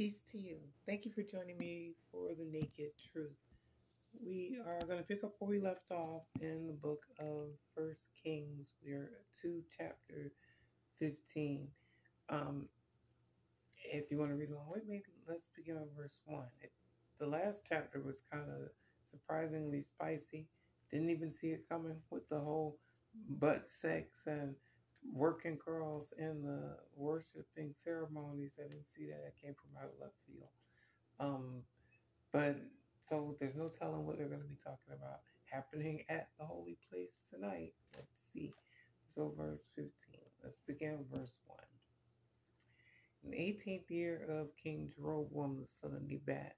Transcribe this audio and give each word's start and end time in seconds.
Peace 0.00 0.22
to 0.32 0.38
you. 0.38 0.56
Thank 0.86 1.04
you 1.04 1.10
for 1.10 1.22
joining 1.22 1.58
me 1.58 1.92
for 2.10 2.28
the 2.34 2.46
Naked 2.46 2.92
Truth. 3.12 3.36
We 4.26 4.56
are 4.66 4.78
going 4.86 4.96
to 4.96 5.04
pick 5.04 5.24
up 5.24 5.34
where 5.38 5.50
we 5.50 5.60
left 5.60 5.90
off 5.90 6.22
in 6.40 6.66
the 6.66 6.72
book 6.72 7.02
of 7.18 7.48
First 7.76 8.08
Kings. 8.24 8.72
We 8.82 8.92
are 8.92 9.10
to 9.42 9.62
chapter 9.76 10.32
15. 11.00 11.68
Um, 12.30 12.64
if 13.92 14.10
you 14.10 14.16
want 14.16 14.30
to 14.30 14.36
read 14.36 14.48
along 14.48 14.70
with 14.72 14.88
me, 14.88 15.02
let's 15.28 15.50
begin 15.54 15.78
with 15.78 15.94
verse 15.94 16.18
1. 16.24 16.44
It, 16.62 16.72
the 17.18 17.26
last 17.26 17.66
chapter 17.68 18.00
was 18.00 18.22
kind 18.32 18.48
of 18.48 18.70
surprisingly 19.04 19.82
spicy. 19.82 20.46
Didn't 20.90 21.10
even 21.10 21.30
see 21.30 21.48
it 21.48 21.68
coming 21.68 21.96
with 22.08 22.26
the 22.30 22.40
whole 22.40 22.78
butt 23.28 23.68
sex 23.68 24.26
and 24.26 24.54
working 25.12 25.58
girls 25.64 26.12
in 26.18 26.42
the 26.42 26.76
worshiping 26.96 27.72
ceremonies. 27.74 28.52
I 28.58 28.68
didn't 28.68 28.90
see 28.90 29.06
that. 29.06 29.22
That 29.24 29.40
came 29.40 29.54
from 29.54 29.76
out 29.78 29.90
of 29.92 30.00
left 30.00 30.14
field. 30.26 30.48
Um, 31.18 31.62
but 32.32 32.56
so 33.00 33.36
there's 33.38 33.56
no 33.56 33.68
telling 33.68 34.06
what 34.06 34.18
they're 34.18 34.28
going 34.28 34.42
to 34.42 34.46
be 34.46 34.58
talking 34.62 34.94
about 34.94 35.20
happening 35.50 36.04
at 36.08 36.28
the 36.38 36.44
holy 36.44 36.78
place 36.90 37.22
tonight. 37.32 37.72
Let's 37.96 38.30
see. 38.32 38.52
So, 39.08 39.34
verse 39.36 39.66
15. 39.74 39.90
Let's 40.42 40.60
begin 40.66 41.04
verse 41.12 41.36
1. 41.46 41.58
In 43.24 43.30
the 43.32 43.36
18th 43.36 43.90
year 43.90 44.24
of 44.28 44.56
King 44.56 44.92
Jeroboam, 44.94 45.58
the 45.60 45.66
son 45.66 45.94
of 45.96 46.02
Nebat, 46.02 46.54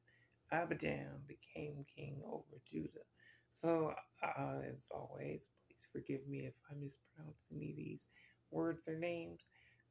Abijam 0.53 1.27
became 1.27 1.85
king 1.97 2.21
over 2.27 2.61
Judah. 2.71 3.07
So, 3.49 3.95
uh, 4.23 4.61
as 4.71 4.91
always, 4.95 5.49
please 5.67 5.87
forgive 5.91 6.29
me 6.29 6.41
if 6.41 6.55
I 6.71 6.75
mispronounce 6.75 7.49
any 7.55 7.71
of 7.71 7.77
these 7.77 8.07
words 8.53 8.89
or 8.89 8.99
names. 8.99 9.49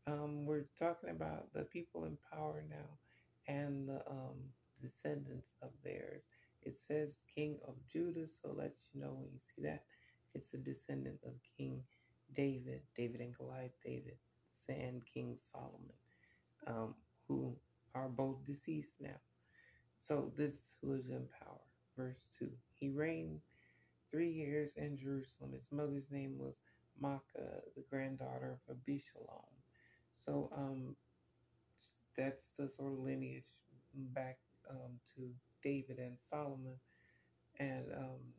Um, 0.07 0.45
we're 0.45 0.65
talking 0.79 1.09
about 1.09 1.53
the 1.53 1.63
people 1.63 2.05
in 2.05 2.17
power 2.31 2.63
now 2.69 2.97
and 3.47 3.87
the 3.87 4.01
um, 4.09 4.37
descendants 4.81 5.55
of 5.61 5.69
theirs. 5.83 6.27
It 6.63 6.77
says 6.79 7.23
King 7.35 7.59
of 7.67 7.75
Judah, 7.87 8.27
so 8.27 8.53
lets 8.55 8.89
you 8.93 9.01
know 9.01 9.13
when 9.13 9.29
you 9.33 9.39
see 9.39 9.63
that 9.63 9.83
it's 10.33 10.53
a 10.53 10.57
descendant 10.57 11.19
of 11.25 11.33
King 11.57 11.83
David, 12.33 12.81
David 12.95 13.21
and 13.21 13.35
Goliath, 13.35 13.77
David, 13.83 14.17
and 14.69 15.01
King 15.05 15.35
Solomon, 15.35 15.93
um, 16.67 16.95
who 17.27 17.55
are 17.93 18.07
both 18.09 18.45
deceased 18.45 19.01
now. 19.01 19.19
So 19.97 20.31
this 20.37 20.51
is 20.51 20.75
who 20.81 20.93
is 20.93 21.09
in 21.09 21.27
power. 21.43 21.59
Verse 21.97 22.21
2 22.39 22.49
He 22.79 22.89
reigned 22.89 23.41
three 24.11 24.31
years 24.31 24.77
in 24.77 24.97
Jerusalem. 24.97 25.53
His 25.53 25.67
mother's 25.71 26.11
name 26.11 26.37
was 26.37 26.61
Maacah, 26.99 27.61
the 27.75 27.83
granddaughter 27.89 28.59
of 28.67 28.77
Abishalom. 28.77 29.45
So 30.15 30.49
um, 30.55 30.95
that's 32.17 32.51
the 32.57 32.67
sort 32.69 32.93
of 32.93 32.99
lineage 32.99 33.47
back 33.93 34.39
um, 34.69 34.99
to 35.15 35.35
David 35.63 35.99
and 35.99 36.19
Solomon, 36.19 36.79
and 37.59 37.93
um, 37.93 38.33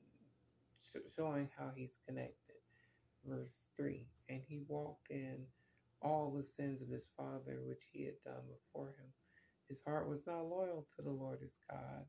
sh- 0.80 1.12
showing 1.14 1.50
how 1.56 1.72
he's 1.76 1.98
connected. 2.06 2.56
Verse 3.24 3.68
3 3.76 4.06
And 4.28 4.42
he 4.48 4.60
walked 4.68 5.10
in 5.10 5.46
all 6.02 6.32
the 6.32 6.42
sins 6.42 6.82
of 6.82 6.88
his 6.88 7.06
father, 7.16 7.62
which 7.62 7.84
he 7.92 8.04
had 8.04 8.22
done 8.24 8.42
before 8.48 8.88
him. 8.88 9.12
His 9.68 9.82
heart 9.82 10.08
was 10.08 10.26
not 10.26 10.46
loyal 10.46 10.86
to 10.96 11.02
the 11.02 11.10
Lord 11.10 11.40
his 11.40 11.58
God, 11.70 12.06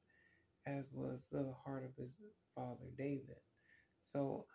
as 0.66 0.92
was 0.94 1.28
the 1.32 1.54
heart 1.66 1.86
of 1.86 1.96
his 1.96 2.22
father 2.56 2.92
David. 2.98 3.42
So 4.02 4.48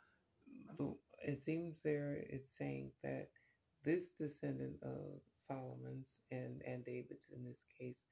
the, 0.78 0.94
it 1.20 1.42
seems 1.42 1.80
there 1.82 2.24
it's 2.28 2.56
saying 2.56 2.90
that 3.02 3.28
this 3.84 4.10
descendant 4.10 4.76
of 4.82 5.20
Solomon's 5.36 6.20
and, 6.30 6.62
and 6.66 6.84
David's 6.84 7.30
in 7.34 7.44
this 7.44 7.64
case 7.78 8.06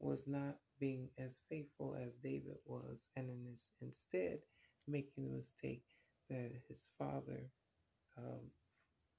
was 0.00 0.26
not 0.26 0.56
being 0.80 1.08
as 1.18 1.40
faithful 1.48 1.96
as 1.96 2.18
David 2.18 2.56
was, 2.66 3.08
and 3.16 3.30
in 3.30 3.44
this, 3.50 3.70
instead 3.80 4.38
making 4.88 5.24
the 5.24 5.36
mistake 5.36 5.84
that 6.28 6.50
his 6.68 6.90
father, 6.98 7.48
um, 8.18 8.40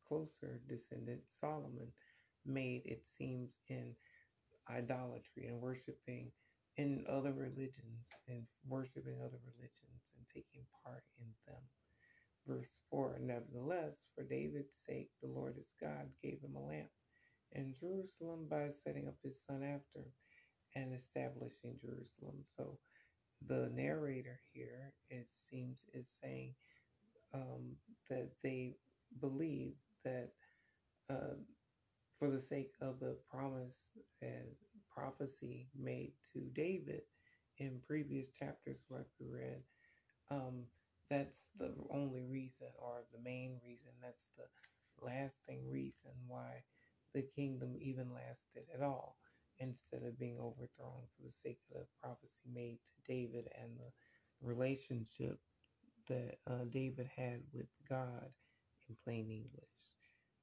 closer 0.08 0.60
descendant 0.68 1.22
Solomon, 1.28 1.88
made 2.46 2.82
it 2.86 3.08
seems 3.08 3.60
in 3.70 3.96
idolatry 4.70 5.48
and 5.48 5.62
worshiping 5.62 6.32
in 6.78 7.06
other 7.10 7.34
religions 7.34 8.10
and 8.28 8.44
worshiping 8.68 9.16
other 9.22 9.40
religions 9.56 10.14
and 10.18 10.28
taking 10.28 10.66
part 10.84 11.04
in 11.20 11.28
them. 11.48 11.62
Verse 12.48 12.80
4 12.90 13.20
Nevertheless, 13.22 14.06
for 14.16 14.24
David's 14.24 14.76
sake, 14.76 15.10
the 15.22 15.30
Lord 15.30 15.56
his 15.56 15.74
God 15.80 16.08
gave 16.22 16.40
him 16.42 16.56
a 16.56 16.66
lamp 16.66 16.90
in 17.54 17.74
Jerusalem 17.80 18.48
by 18.50 18.70
setting 18.70 19.08
up 19.08 19.16
his 19.24 19.44
son 19.44 19.64
after 19.64 20.06
and 20.76 20.94
establishing 20.94 21.78
Jerusalem. 21.82 22.38
So 22.44 22.78
the 23.48 23.70
narrator 23.74 24.40
here, 24.52 24.94
it 25.10 25.28
seems, 25.30 25.86
is 25.94 26.10
saying 26.22 26.56
um, 27.34 27.76
that 28.10 28.30
they 28.44 28.76
believe 29.20 29.74
that 30.04 30.30
uh, 31.10 31.36
for 32.18 32.30
the 32.30 32.40
sake 32.40 32.74
of 32.82 33.00
the 33.00 33.18
promise 33.30 33.92
and 34.22 34.46
prophecy 34.94 35.68
made 35.78 36.14
to 36.34 36.40
David 36.54 37.02
in 37.58 37.80
previous 37.86 38.30
chapters, 38.30 38.84
like 38.90 39.06
we 39.20 39.28
read, 39.28 39.62
um, 40.32 40.64
that's 41.14 41.52
the 41.60 41.76
only 41.92 42.24
reason 42.24 42.70
or 42.80 43.06
the 43.14 43.22
main 43.22 43.62
reason. 43.66 43.94
That's 44.02 44.32
the 44.38 44.48
lasting 45.06 45.70
reason 45.70 46.12
why 46.28 46.66
the 47.14 47.24
kingdom 47.24 47.78
even 47.82 48.14
lasted 48.14 48.66
at 48.76 48.84
all 48.84 49.18
instead 49.60 50.04
of 50.04 50.20
being 50.20 50.40
overthrown 50.40 51.08
for 51.16 51.24
the 51.24 51.32
sake 51.32 51.60
of 51.72 51.82
the 51.82 51.88
prophecy 52.02 52.50
made 52.54 52.80
to 52.86 52.94
David 53.08 53.50
and 53.62 53.80
the 53.80 53.94
relationship 54.42 55.40
that 56.10 56.40
uh, 56.48 56.66
David 56.70 57.08
had 57.16 57.44
with 57.54 57.70
God 57.90 58.34
in 58.90 58.98
plain 59.06 59.32
English. 59.32 59.70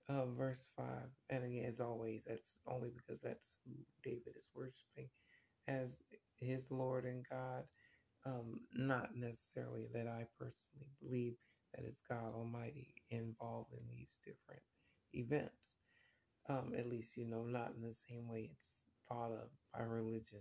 Uh, 0.09 0.27
verse 0.27 0.69
5, 0.77 0.87
and 1.31 1.45
again, 1.45 1.67
as 1.67 1.81
always, 1.81 2.25
that's 2.27 2.61
only 2.67 2.91
because 2.91 3.21
that's 3.23 3.57
who 3.65 3.73
David 4.05 4.37
is 4.37 4.51
worshiping 4.55 5.11
as 5.69 6.03
his 6.41 6.71
Lord 6.71 7.07
and 7.07 7.27
God. 7.31 7.65
Um, 8.27 8.61
not 8.75 9.17
necessarily 9.17 9.87
that 9.95 10.07
I 10.07 10.27
personally 10.39 10.89
believe 11.03 11.35
that 11.75 11.85
it's 11.87 12.03
God 12.09 12.35
Almighty 12.35 12.95
involved 13.11 13.73
in 13.73 13.81
these 13.89 14.19
different 14.25 14.63
events. 15.15 15.77
Um, 16.49 16.73
at 16.77 16.89
least, 16.89 17.17
you 17.17 17.27
know, 17.27 17.45
not 17.45 17.73
in 17.77 17.83
the 17.87 17.95
same 17.95 18.29
way 18.29 18.51
it's 18.53 18.85
thought 19.09 19.33
of 19.33 19.49
by 19.73 19.85
religion. 19.85 20.41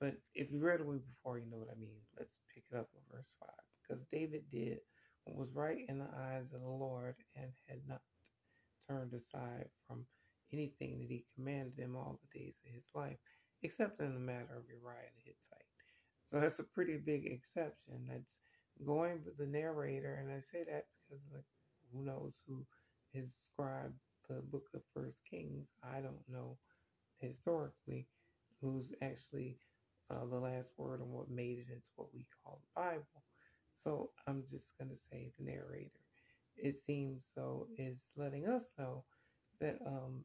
But 0.00 0.14
if 0.34 0.50
you 0.50 0.60
read 0.60 0.80
it 0.80 0.86
before, 0.86 1.38
you 1.38 1.46
know 1.50 1.58
what 1.58 1.70
I 1.74 1.80
mean. 1.80 2.00
Let's 2.18 2.40
pick 2.54 2.64
it 2.70 2.76
up 2.76 2.88
with 2.94 3.04
verse 3.10 3.32
5. 3.40 3.48
Because 3.82 4.04
David 4.12 4.44
did 4.50 4.78
what 5.24 5.36
was 5.36 5.54
right 5.54 5.78
in 5.88 5.98
the 5.98 6.08
eyes 6.30 6.52
of 6.52 6.60
the 6.60 6.68
Lord 6.68 7.14
and 7.36 7.52
had 7.68 7.80
not 7.88 8.02
turned 8.88 9.14
aside 9.14 9.68
from 9.86 10.04
anything 10.52 10.98
that 10.98 11.08
he 11.08 11.24
commanded 11.34 11.78
him 11.78 11.96
all 11.96 12.20
the 12.20 12.38
days 12.38 12.60
of 12.66 12.74
his 12.74 12.88
life, 12.94 13.16
except 13.62 14.00
in 14.00 14.14
the 14.14 14.20
matter 14.20 14.56
of 14.56 14.68
Uriah 14.68 15.10
the 15.16 15.22
Hittite. 15.24 15.73
So 16.24 16.40
that's 16.40 16.58
a 16.60 16.64
pretty 16.64 16.98
big 16.98 17.26
exception. 17.26 18.06
That's 18.08 18.40
going 18.84 19.24
with 19.24 19.38
the 19.38 19.46
narrator, 19.46 20.14
and 20.14 20.32
I 20.32 20.40
say 20.40 20.64
that 20.64 20.86
because 21.08 21.28
like 21.32 21.44
who 21.92 22.04
knows 22.04 22.34
who 22.46 22.66
scribed 23.26 23.98
the 24.28 24.42
book 24.42 24.68
of 24.74 24.82
First 24.94 25.22
Kings. 25.30 25.72
I 25.82 26.00
don't 26.00 26.28
know 26.28 26.58
historically 27.20 28.08
who's 28.60 28.92
actually 29.02 29.58
uh, 30.10 30.26
the 30.26 30.38
last 30.38 30.72
word 30.78 31.00
on 31.00 31.10
what 31.10 31.30
made 31.30 31.58
it 31.58 31.72
into 31.72 31.90
what 31.96 32.14
we 32.14 32.26
call 32.42 32.60
the 32.62 32.80
Bible. 32.80 33.24
So 33.72 34.10
I'm 34.26 34.44
just 34.48 34.78
going 34.78 34.90
to 34.90 34.96
say 34.96 35.32
the 35.38 35.44
narrator. 35.44 36.00
It 36.56 36.74
seems 36.74 37.30
so 37.34 37.68
is 37.78 38.12
letting 38.16 38.46
us 38.46 38.74
know 38.78 39.04
that 39.60 39.78
um, 39.86 40.24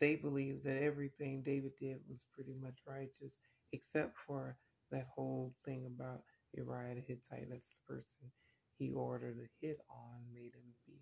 they 0.00 0.16
believe 0.16 0.62
that 0.64 0.82
everything 0.82 1.42
David 1.42 1.72
did 1.78 1.98
was 2.08 2.26
pretty 2.34 2.54
much 2.54 2.80
righteous, 2.86 3.38
except 3.72 4.16
for 4.18 4.58
that 4.90 5.06
whole 5.14 5.54
thing 5.64 5.86
about 5.86 6.22
Uriah 6.54 6.94
the 6.94 7.00
Hittite. 7.00 7.48
That's 7.50 7.74
the 7.74 7.94
person 7.94 8.30
he 8.78 8.92
ordered 8.92 9.38
a 9.38 9.66
hit 9.66 9.78
on, 9.90 10.20
made 10.32 10.54
him 10.54 10.74
be 10.86 11.00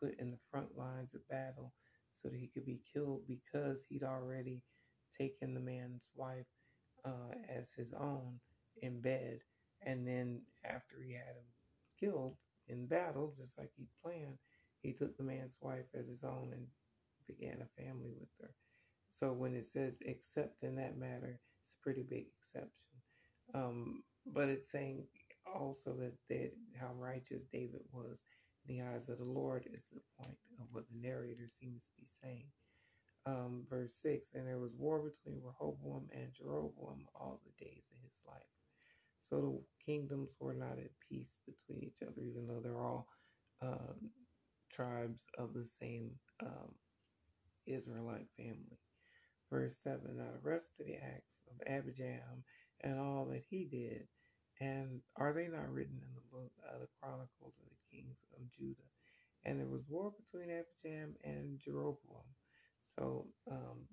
put 0.00 0.18
in 0.18 0.30
the 0.30 0.38
front 0.50 0.76
lines 0.76 1.14
of 1.14 1.26
battle 1.28 1.72
so 2.12 2.28
that 2.28 2.38
he 2.38 2.48
could 2.48 2.66
be 2.66 2.80
killed 2.92 3.22
because 3.28 3.84
he'd 3.88 4.02
already 4.02 4.62
taken 5.16 5.54
the 5.54 5.60
man's 5.60 6.08
wife 6.14 6.46
uh, 7.04 7.34
as 7.48 7.72
his 7.72 7.92
own 7.92 8.38
in 8.82 9.00
bed. 9.00 9.40
And 9.86 10.06
then 10.06 10.42
after 10.64 10.96
he 11.02 11.12
had 11.14 11.36
him 11.36 11.44
killed 11.98 12.36
in 12.68 12.86
battle, 12.86 13.32
just 13.36 13.58
like 13.58 13.70
he 13.76 13.86
planned, 14.02 14.38
he 14.82 14.92
took 14.92 15.16
the 15.16 15.24
man's 15.24 15.58
wife 15.60 15.86
as 15.98 16.06
his 16.08 16.24
own 16.24 16.50
and 16.52 16.66
began 17.26 17.62
a 17.62 17.82
family 17.82 18.12
with 18.18 18.30
her. 18.40 18.54
So 19.08 19.32
when 19.32 19.54
it 19.54 19.66
says 19.66 19.98
except 20.04 20.62
in 20.62 20.76
that 20.76 20.98
matter, 20.98 21.40
it's 21.62 21.74
a 21.74 21.82
pretty 21.82 22.02
big 22.02 22.26
exception. 22.38 23.01
Um, 23.54 24.04
but 24.26 24.48
it's 24.48 24.70
saying 24.70 25.08
also 25.46 25.96
that, 25.98 26.14
that 26.30 26.52
how 26.78 26.94
righteous 26.94 27.46
David 27.46 27.82
was 27.92 28.24
in 28.68 28.76
the 28.78 28.84
eyes 28.84 29.08
of 29.08 29.18
the 29.18 29.24
Lord 29.24 29.68
is 29.72 29.88
the 29.92 30.00
point 30.22 30.38
of 30.60 30.66
what 30.70 30.86
the 30.88 30.96
narrator 30.98 31.48
seems 31.48 31.86
to 31.86 31.92
be 31.98 32.06
saying. 32.06 32.46
um, 33.26 33.64
verse 33.68 33.94
6 34.02 34.34
And 34.34 34.46
there 34.46 34.58
was 34.58 34.74
war 34.74 35.02
between 35.02 35.40
Rehoboam 35.42 36.08
and 36.12 36.32
Jeroboam 36.32 37.06
all 37.14 37.40
the 37.44 37.64
days 37.64 37.90
of 37.94 38.02
his 38.02 38.20
life. 38.26 38.42
So 39.18 39.40
the 39.40 39.84
kingdoms 39.84 40.36
were 40.40 40.54
not 40.54 40.78
at 40.78 40.90
peace 41.08 41.38
between 41.46 41.84
each 41.84 42.02
other, 42.02 42.20
even 42.22 42.46
though 42.46 42.60
they're 42.62 42.80
all 42.82 43.08
um, 43.62 44.12
tribes 44.72 45.26
of 45.38 45.54
the 45.54 45.64
same 45.66 46.12
um, 46.44 46.74
Israelite 47.66 48.28
family. 48.36 48.78
Verse 49.50 49.78
7 49.82 50.16
Now 50.16 50.32
the 50.32 50.40
rest 50.40 50.80
of 50.80 50.86
the 50.86 50.96
acts 50.96 51.42
of 51.50 51.58
Abijam 51.68 52.44
and 52.82 52.98
all 52.98 53.26
that 53.26 53.42
he 53.48 53.64
did, 53.64 54.08
and 54.60 55.00
are 55.16 55.32
they 55.32 55.48
not 55.48 55.72
written 55.72 56.00
in 56.02 56.14
the 56.14 56.20
book 56.30 56.52
of 56.72 56.80
the 56.80 56.88
Chronicles 57.00 57.58
of 57.58 57.68
the 57.70 57.96
Kings 57.96 58.24
of 58.36 58.50
Judah? 58.50 58.88
And 59.44 59.58
there 59.58 59.66
was 59.66 59.88
war 59.88 60.12
between 60.12 60.50
Abijam 60.50 61.14
and 61.24 61.58
Jeroboam. 61.58 62.26
So 62.82 63.26
um, 63.50 63.86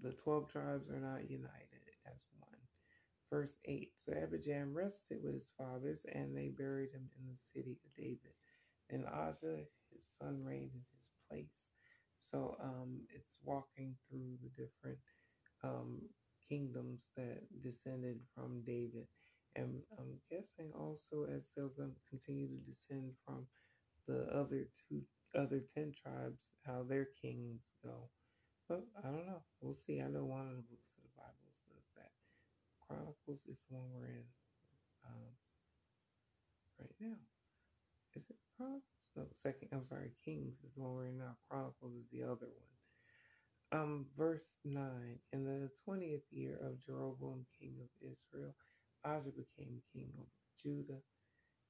the 0.00 0.12
12 0.12 0.48
tribes 0.48 0.90
are 0.90 1.00
not 1.00 1.30
united 1.30 1.82
as 2.06 2.26
one. 2.38 2.58
Verse 3.30 3.56
8 3.64 3.92
So 3.96 4.12
Abijam 4.12 4.74
rested 4.74 5.18
with 5.22 5.34
his 5.34 5.52
fathers, 5.56 6.06
and 6.14 6.36
they 6.36 6.48
buried 6.48 6.90
him 6.92 7.08
in 7.18 7.28
the 7.28 7.36
city 7.36 7.78
of 7.84 7.94
David. 7.96 8.34
And 8.90 9.04
Ajah, 9.06 9.64
his 9.92 10.06
son, 10.18 10.42
reigned 10.44 10.72
in 10.74 10.84
his 11.00 11.14
place. 11.28 11.70
So 12.18 12.56
um, 12.62 13.00
it's 13.14 13.38
walking 13.42 13.96
through 14.08 14.38
the 14.42 14.50
different 14.50 14.98
um, 15.64 16.00
kingdoms 16.52 17.08
that 17.16 17.40
descended 17.62 18.20
from 18.34 18.60
David. 18.66 19.06
And 19.56 19.80
I'm 19.98 20.20
guessing 20.30 20.70
also 20.78 21.26
as 21.34 21.50
they're 21.56 21.72
continue 22.10 22.46
to 22.46 22.70
descend 22.70 23.12
from 23.24 23.46
the 24.06 24.28
other 24.32 24.68
two, 24.88 25.00
other 25.34 25.62
10 25.74 25.92
tribes, 26.02 26.54
how 26.66 26.84
their 26.88 27.08
kings 27.20 27.72
go. 27.82 28.10
But 28.68 28.84
I 28.98 29.08
don't 29.08 29.26
know. 29.26 29.42
We'll 29.60 29.74
see. 29.74 30.00
I 30.00 30.08
know 30.08 30.24
one 30.24 30.48
of 30.48 30.56
the 30.56 30.68
books 30.68 30.96
of 30.96 31.04
the 31.04 31.16
Bibles 31.16 31.60
does 31.68 31.88
that. 31.96 32.12
Chronicles 32.86 33.46
is 33.48 33.60
the 33.68 33.76
one 33.76 33.88
we're 33.94 34.06
in 34.12 34.24
um, 35.06 35.32
right 36.78 36.96
now. 37.00 37.16
Is 38.14 38.26
it 38.28 38.36
Chronicles? 38.56 38.82
No, 39.16 39.24
second. 39.34 39.68
I'm 39.72 39.84
sorry. 39.84 40.12
Kings 40.24 40.60
is 40.64 40.74
the 40.74 40.82
one 40.82 40.94
we're 40.94 41.06
in 41.06 41.18
now. 41.18 41.36
Chronicles 41.48 41.94
is 41.94 42.08
the 42.12 42.22
other 42.22 42.48
one. 42.48 42.81
Um, 43.72 44.06
verse 44.16 44.56
nine. 44.64 45.20
In 45.32 45.44
the 45.44 45.70
twentieth 45.84 46.24
year 46.32 46.56
of 46.56 46.80
Jeroboam, 46.80 47.46
king 47.58 47.80
of 47.82 47.90
Israel, 48.00 48.54
Ajah 49.06 49.32
became 49.36 49.82
king 49.92 50.14
of 50.20 50.26
Judah. 50.56 51.02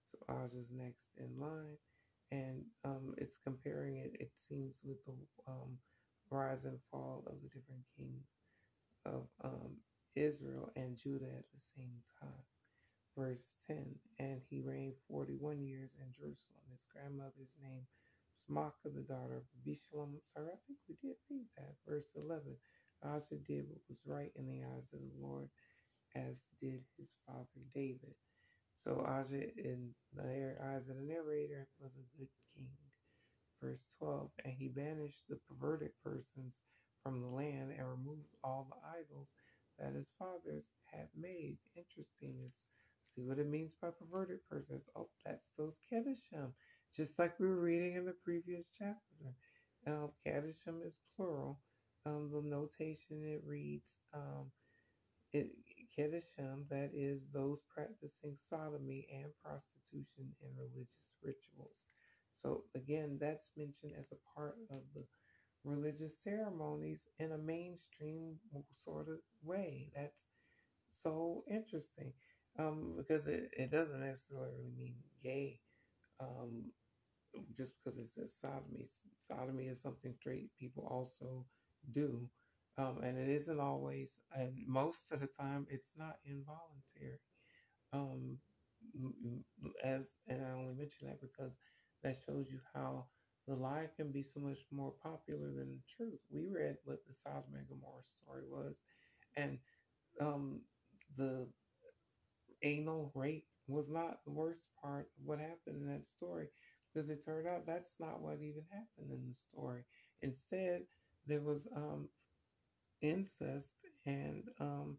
So 0.07 0.19
Ajah's 0.29 0.73
next 0.73 1.13
in 1.19 1.39
line, 1.41 1.79
and 2.31 2.65
um, 2.85 3.15
it's 3.19 3.39
comparing 3.39 3.99
it. 3.99 4.13
It 4.21 4.37
seems 4.37 4.81
with 4.85 5.05
the 5.07 5.17
um, 5.47 5.79
rise 6.31 6.65
and 6.67 6.81
fall 6.91 7.25
of 7.29 7.43
the 7.43 7.49
different 7.49 7.85
kings 7.97 8.29
of 9.07 9.29
um, 9.45 9.79
Israel 10.17 10.71
and 10.77 10.97
Judah 10.97 11.33
at 11.39 11.51
the 11.53 11.59
same 11.61 12.03
time. 12.21 12.45
Verse 13.17 13.57
10 13.67 14.01
And 14.19 14.43
he 14.51 14.61
reigned 14.63 14.97
41 15.09 15.63
years 15.63 15.97
in 16.01 16.13
Jerusalem. 16.13 16.65
His 16.73 16.87
grandmother's 16.93 17.57
name 17.61 17.87
Maacah, 18.51 18.95
the 18.95 19.03
daughter 19.03 19.39
of 19.39 19.45
Abishalom. 19.61 20.21
Sorry, 20.25 20.49
I 20.53 20.57
think 20.67 20.79
we 20.89 20.97
did 21.03 21.17
read 21.31 21.47
that. 21.57 21.77
Verse 21.87 22.13
11 22.17 22.59
Asa 23.03 23.39
did 23.39 23.69
what 23.69 23.81
was 23.89 24.03
right 24.07 24.33
in 24.37 24.47
the 24.47 24.65
eyes 24.65 24.93
of 24.93 25.01
the 25.01 25.13
Lord, 25.19 25.51
as 26.15 26.45
did 26.59 26.85
his 26.97 27.17
father 27.27 27.63
David. 27.75 28.17
So 28.77 29.01
Asa, 29.07 29.43
in 29.59 29.95
the 30.15 30.57
eyes 30.63 30.89
of 30.89 30.97
the 30.97 31.03
narrator, 31.03 31.69
was 31.79 31.97
a 31.97 32.19
good 32.19 32.31
king. 32.55 32.77
Verse 33.61 33.87
12 33.99 34.33
And 34.45 34.55
he 34.55 34.69
banished 34.69 35.25
the 35.29 35.37
perverted 35.37 35.93
persons 36.05 36.63
from 37.03 37.21
the 37.21 37.29
land 37.29 37.73
and 37.73 37.89
removed 37.89 38.37
all 38.45 38.65
the 38.71 38.77
idols 38.99 39.33
that 39.79 39.95
his 39.95 40.11
fathers 40.19 40.71
had 40.93 41.09
made. 41.15 41.59
Interesting. 41.75 42.41
Let's 42.43 42.69
see 43.15 43.23
what 43.23 43.39
it 43.39 43.47
means 43.49 43.75
by 43.75 43.91
perverted 43.91 44.45
persons. 44.49 44.89
Oh, 44.97 45.11
that's 45.25 45.51
those 45.59 45.81
Kedishim, 45.91 46.55
just 46.95 47.19
like 47.19 47.39
we 47.39 47.47
were 47.49 47.61
reading 47.61 47.97
in 47.97 48.05
the 48.05 48.15
previous 48.25 48.67
chapter. 48.77 49.35
Um, 49.87 50.11
is 50.27 50.97
plural. 51.17 51.61
Um, 52.07 52.31
the 52.33 52.43
notation 52.43 53.23
it 53.25 53.43
reads, 53.45 53.97
um, 54.15 54.51
it 55.33 55.51
Kedishim, 55.97 56.69
that 56.71 56.91
is 56.95 57.29
those 57.33 57.63
practicing 57.75 58.37
sodomy 58.37 59.07
and 59.13 59.33
prostitution 59.43 60.33
in 60.41 60.49
religious 60.57 61.13
rituals. 61.23 61.87
So 62.35 62.65
again, 62.75 63.19
that's 63.21 63.51
mentioned 63.57 63.93
as 63.99 64.13
a 64.13 64.39
part 64.39 64.57
of 64.71 64.81
the 64.95 65.05
religious 65.65 66.23
ceremonies 66.23 67.07
in 67.19 67.33
a 67.33 67.39
mainstream 67.39 68.37
sort 68.85 69.09
of 69.09 69.19
way. 69.43 69.91
That's 69.95 70.27
so 70.89 71.45
interesting 71.51 72.13
um, 72.59 72.95
because 72.97 73.27
it, 73.27 73.51
it 73.57 73.71
doesn't 73.71 74.01
necessarily 74.01 74.71
mean 74.79 74.97
gay 75.23 75.61
um, 76.21 76.65
just 77.57 77.75
because 77.77 77.99
it 77.99 78.07
says 78.07 78.35
sodomy. 78.39 78.87
Sodomy 79.19 79.67
is 79.69 79.81
something 79.81 80.15
straight 80.15 80.51
people 80.59 80.87
also 80.91 81.47
do. 81.93 82.29
Um, 82.79 83.01
and 83.03 83.19
it 83.19 83.29
isn't 83.29 83.61
always, 83.61 84.21
and 84.35 84.55
most 84.67 85.13
of 85.13 85.21
the 85.21 85.27
time, 85.27 85.67
it's 85.71 85.93
not 85.99 86.17
involuntary. 86.25 87.21
Um, 87.93 88.39
as 89.85 90.17
and 90.29 90.45
I 90.45 90.51
only 90.53 90.75
mention 90.75 91.09
that 91.09 91.21
because 91.21 91.59
that 92.03 92.17
shows 92.27 92.47
you 92.51 92.61
how 92.75 93.07
the 93.47 93.55
lie 93.55 93.89
can 93.97 94.11
be 94.13 94.23
so 94.23 94.41
much 94.41 94.59
more 94.71 94.93
popular 95.03 95.47
than 95.53 95.71
the 95.71 95.83
truth. 95.89 96.21
We 96.31 96.47
read 96.49 96.77
what 96.85 97.05
the 97.07 97.13
Sodom 97.13 97.55
and 97.55 97.69
Gomorrah 97.69 98.05
story 98.07 98.45
was, 98.49 98.85
and 99.37 99.59
um, 100.21 100.63
the 101.17 101.49
anal 102.63 103.11
rape 103.15 103.47
was 103.67 103.89
not 103.89 104.25
the 104.25 104.31
worst 104.31 104.69
part 104.81 105.09
of 105.19 105.25
what 105.25 105.39
happened 105.39 105.83
in 105.83 105.89
that 105.89 106.07
story 106.07 106.49
because 106.93 107.09
it 107.11 107.25
turned 107.25 107.49
out 107.49 107.67
that's 107.67 107.97
not 108.01 108.21
what 108.23 108.37
even 108.43 108.65
happened 108.71 109.11
in 109.13 109.29
the 109.29 109.35
story. 109.35 109.85
Instead, 110.23 110.83
there 111.27 111.41
was 111.41 111.67
um, 111.77 112.09
incest 113.03 113.77
and 114.07 114.45
um, 114.61 114.99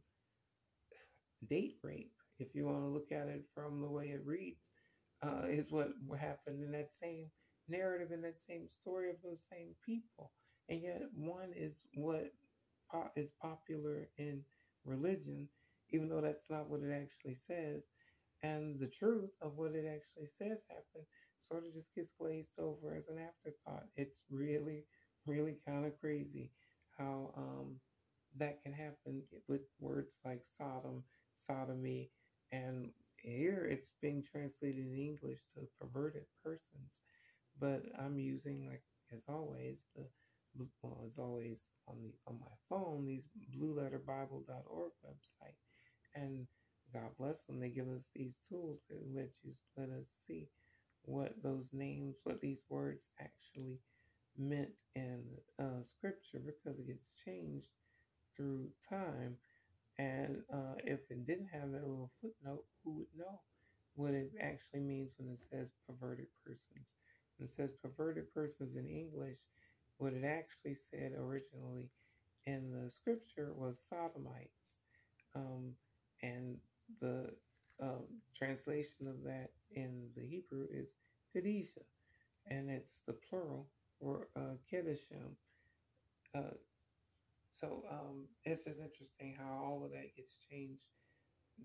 date 1.47 1.75
rape. 1.83 2.13
If 2.39 2.55
you 2.55 2.65
want 2.65 2.81
to 2.81 2.87
look 2.87 3.11
at 3.11 3.27
it 3.27 3.45
from 3.53 3.81
the 3.81 3.89
way 3.89 4.07
it 4.09 4.25
reads, 4.25 4.73
uh, 5.23 5.43
is 5.47 5.71
what 5.71 5.89
happened 6.19 6.63
in 6.63 6.71
that 6.71 6.93
same 6.93 7.29
narrative 7.69 8.11
in 8.11 8.21
that 8.23 8.41
same 8.41 8.67
story 8.69 9.09
of 9.09 9.17
those 9.23 9.47
same 9.49 9.75
people. 9.85 10.31
And 10.69 10.81
yet, 10.81 11.03
one 11.15 11.53
is 11.55 11.83
what 11.95 12.31
is 13.15 13.31
popular 13.41 14.09
in 14.17 14.43
religion, 14.85 15.49
even 15.91 16.09
though 16.09 16.21
that's 16.21 16.49
not 16.49 16.69
what 16.69 16.81
it 16.81 16.91
actually 16.93 17.35
says. 17.35 17.87
And 18.43 18.79
the 18.79 18.87
truth 18.87 19.31
of 19.41 19.53
what 19.55 19.71
it 19.73 19.85
actually 19.87 20.27
says 20.27 20.65
happened 20.69 21.05
sort 21.47 21.65
of 21.65 21.73
just 21.73 21.93
gets 21.95 22.11
glazed 22.19 22.53
over 22.59 22.95
as 22.95 23.07
an 23.09 23.17
afterthought. 23.19 23.85
It's 23.95 24.21
really, 24.29 24.85
really 25.25 25.57
kind 25.65 25.85
of 25.85 25.99
crazy 25.99 26.51
how 26.97 27.33
um, 27.37 27.79
that 28.37 28.61
can 28.63 28.73
happen 28.73 29.23
with 29.47 29.61
words 29.79 30.19
like 30.25 30.41
Sodom, 30.43 31.03
sodomy, 31.33 32.11
and 32.51 32.91
here 33.17 33.67
it's 33.69 33.91
being 34.01 34.23
translated 34.23 34.85
in 34.85 34.97
English 34.97 35.39
to 35.53 35.61
perverted 35.79 36.25
persons. 36.43 37.01
But 37.59 37.83
I'm 37.99 38.19
using 38.19 38.67
like 38.69 38.83
as 39.13 39.25
always 39.29 39.87
the 39.95 40.05
well 40.81 41.03
as 41.07 41.17
always 41.17 41.71
on 41.87 41.97
the 42.03 42.13
on 42.27 42.39
my 42.39 42.55
phone 42.69 43.05
these 43.05 43.25
blueletterbible.org 43.57 44.91
website. 45.05 45.57
And 46.15 46.47
God 46.93 47.09
bless 47.17 47.45
them. 47.45 47.59
They 47.59 47.69
give 47.69 47.89
us 47.89 48.09
these 48.13 48.37
tools 48.47 48.81
that 48.89 48.99
let 49.15 49.31
you 49.43 49.53
let 49.77 49.89
us 49.89 50.09
see 50.27 50.49
what 51.05 51.33
those 51.43 51.69
names 51.73 52.15
what 52.23 52.41
these 52.41 52.63
words 52.69 53.09
actually 53.19 53.79
meant 54.37 54.81
in 54.95 55.21
uh, 55.59 55.81
scripture 55.81 56.41
because 56.45 56.79
it 56.79 56.87
gets 56.87 57.15
changed 57.23 57.69
through 58.35 58.67
time 58.87 59.35
and 59.99 60.37
uh, 60.51 60.75
if 60.85 60.99
it 61.11 61.25
didn't 61.27 61.49
have 61.53 61.71
that 61.71 61.81
little 61.81 62.11
footnote 62.21 62.63
who 62.83 62.93
would 62.97 63.07
know 63.17 63.39
what 63.95 64.13
it 64.13 64.31
actually 64.41 64.79
means 64.79 65.13
when 65.17 65.29
it 65.29 65.37
says 65.39 65.73
perverted 65.87 66.27
persons 66.45 66.93
it 67.39 67.51
says 67.51 67.71
perverted 67.81 68.33
persons 68.33 68.75
in 68.75 68.87
English, 68.87 69.39
what 69.97 70.13
it 70.13 70.23
actually 70.23 70.75
said 70.75 71.13
originally 71.17 71.89
in 72.45 72.71
the 72.71 72.89
scripture 72.89 73.53
was 73.53 73.79
sodomites. 73.79 74.79
Um, 75.35 75.73
and 76.21 76.57
the 77.01 77.33
um, 77.83 78.03
translation 78.35 79.07
of 79.07 79.23
that 79.23 79.49
in 79.75 80.09
the 80.15 80.23
Hebrew 80.25 80.67
is 80.71 80.95
Kadisha, 81.35 81.83
and 82.47 82.69
it's 82.69 83.01
the 83.07 83.13
plural 83.13 83.67
or 83.99 84.27
uh, 84.35 84.55
Kedishim. 84.71 85.35
Uh, 86.35 86.55
so 87.49 87.83
um, 87.91 88.25
it's 88.45 88.65
just 88.65 88.81
interesting 88.81 89.35
how 89.37 89.61
all 89.63 89.83
of 89.85 89.91
that 89.91 90.15
gets 90.15 90.45
changed 90.49 90.85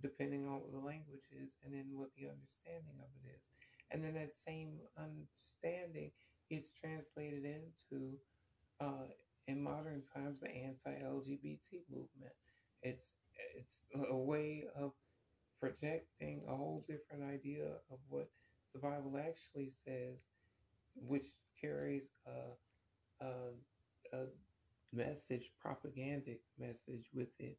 depending 0.03 0.47
on 0.47 0.61
what 0.61 0.73
the 0.73 0.79
language 0.79 1.29
is 1.43 1.57
and 1.65 1.73
then 1.73 1.87
what 1.93 2.11
the 2.17 2.29
understanding 2.29 2.99
of 3.01 3.09
it 3.25 3.37
is. 3.37 3.49
And 3.91 4.05
then 4.05 4.15
that 4.15 4.35
same 4.35 4.81
understanding 4.99 6.11
is 6.51 6.73
translated 6.79 7.45
into 7.45 8.19
uh, 8.81 9.09
in 9.47 9.63
modern 9.63 10.03
times 10.03 10.41
the 10.41 10.51
anti-LGBT 10.51 11.89
movement. 11.91 12.33
It's 12.83 13.15
it's 13.57 13.87
a 14.11 14.17
way 14.17 14.65
of 14.77 14.93
projecting 15.61 16.43
a 16.49 16.57
whole 16.57 16.85
different 16.89 17.25
idea 17.25 17.67
of 17.91 17.99
what 18.09 18.29
the 18.75 18.81
Bible 18.81 19.19
actually 19.19 19.69
says, 19.69 20.29
which 20.95 21.27
carries 21.61 22.11
a, 22.27 23.25
a, 23.25 24.17
a 24.17 24.27
message, 24.93 25.53
propagandic 25.65 26.41
message 26.59 27.07
with 27.15 27.29
it, 27.39 27.59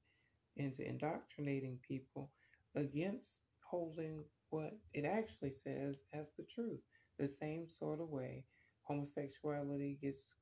into 0.55 0.87
indoctrinating 0.87 1.77
people 1.87 2.29
against 2.75 3.41
holding 3.63 4.23
what 4.49 4.75
it 4.93 5.05
actually 5.05 5.51
says 5.51 6.03
as 6.13 6.31
the 6.37 6.43
truth. 6.43 6.79
The 7.17 7.27
same 7.27 7.67
sort 7.69 8.01
of 8.01 8.09
way 8.09 8.45
homosexuality 8.83 9.99
gets 10.01 10.35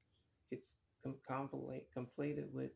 gets 0.49 0.73
conflate, 1.29 1.83
conflated 1.95 2.49
with 2.51 2.71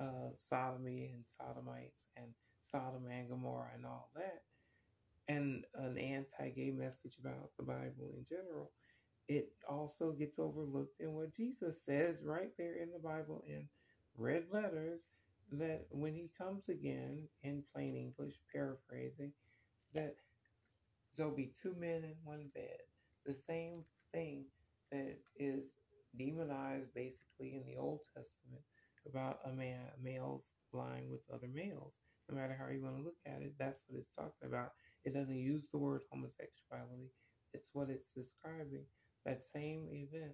uh, 0.00 0.30
sodomy 0.34 1.12
and 1.14 1.24
sodomites 1.24 2.08
and 2.16 2.26
Sodom 2.70 3.06
and 3.10 3.28
Gomorrah 3.28 3.72
and 3.74 3.86
all 3.86 4.10
that, 4.16 4.42
and 5.28 5.64
an 5.74 5.98
anti-gay 5.98 6.70
message 6.70 7.16
about 7.20 7.50
the 7.56 7.64
Bible 7.64 8.12
in 8.16 8.24
general. 8.24 8.72
It 9.28 9.48
also 9.68 10.12
gets 10.12 10.38
overlooked 10.38 11.00
in 11.00 11.12
what 11.12 11.34
Jesus 11.34 11.84
says 11.84 12.22
right 12.22 12.50
there 12.58 12.76
in 12.76 12.92
the 12.92 12.98
Bible 12.98 13.42
in 13.46 13.68
red 14.16 14.44
letters 14.52 15.08
that 15.52 15.86
when 15.90 16.14
he 16.14 16.30
comes 16.38 16.68
again 16.68 17.28
in 17.42 17.64
plain 17.72 17.96
English, 17.96 18.36
paraphrasing, 18.52 19.32
that 19.94 20.16
there'll 21.16 21.34
be 21.34 21.52
two 21.60 21.74
men 21.78 22.04
in 22.04 22.14
one 22.24 22.50
bed. 22.54 22.78
The 23.24 23.34
same 23.34 23.84
thing 24.12 24.46
that 24.92 25.16
is 25.36 25.76
demonized 26.16 26.94
basically 26.94 27.54
in 27.54 27.64
the 27.66 27.78
Old 27.80 28.00
Testament 28.14 28.62
about 29.08 29.38
a 29.44 29.52
man 29.52 29.80
males 30.02 30.52
lying 30.72 31.10
with 31.10 31.20
other 31.32 31.48
males. 31.52 32.00
No 32.28 32.36
matter 32.36 32.56
how 32.58 32.72
you 32.72 32.82
want 32.82 32.96
to 32.96 33.02
look 33.02 33.18
at 33.26 33.42
it, 33.42 33.54
that's 33.58 33.82
what 33.86 33.98
it's 33.98 34.10
talking 34.10 34.46
about. 34.46 34.72
It 35.04 35.14
doesn't 35.14 35.38
use 35.38 35.68
the 35.70 35.78
word 35.78 36.02
homosexuality. 36.10 37.10
It's 37.54 37.70
what 37.72 37.90
it's 37.90 38.12
describing. 38.12 38.84
That 39.24 39.42
same 39.42 39.88
event 39.90 40.32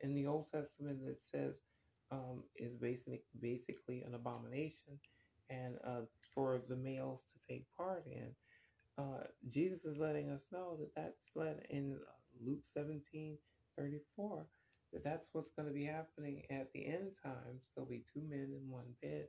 in 0.00 0.14
the 0.14 0.26
Old 0.26 0.46
Testament 0.52 1.04
that 1.06 1.24
says 1.24 1.62
um, 2.10 2.42
is 2.56 2.74
basic, 2.74 3.22
basically 3.40 4.02
an 4.02 4.14
abomination 4.14 4.98
and 5.50 5.76
uh, 5.86 6.02
for 6.34 6.60
the 6.68 6.76
males 6.76 7.24
to 7.24 7.46
take 7.46 7.66
part 7.76 8.04
in. 8.06 8.30
Uh, 8.98 9.24
Jesus 9.48 9.84
is 9.84 9.98
letting 9.98 10.30
us 10.30 10.48
know 10.52 10.76
that 10.78 10.94
that's 10.94 11.32
led 11.36 11.66
in 11.70 11.98
Luke 12.44 12.62
17 12.62 13.36
34 13.76 14.46
that 14.92 15.04
that's 15.04 15.28
what's 15.32 15.50
going 15.50 15.68
to 15.68 15.74
be 15.74 15.84
happening 15.84 16.42
at 16.50 16.72
the 16.72 16.86
end 16.86 17.14
times. 17.22 17.70
There'll 17.74 17.90
be 17.90 18.04
two 18.12 18.22
men 18.28 18.52
in 18.56 18.70
one 18.70 18.94
bed. 19.02 19.26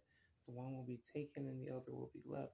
The 0.47 0.53
one 0.53 0.73
will 0.73 0.85
be 0.87 1.01
taken 1.13 1.47
and 1.47 1.61
the 1.61 1.69
other 1.69 1.91
will 1.91 2.11
be 2.13 2.23
left. 2.25 2.53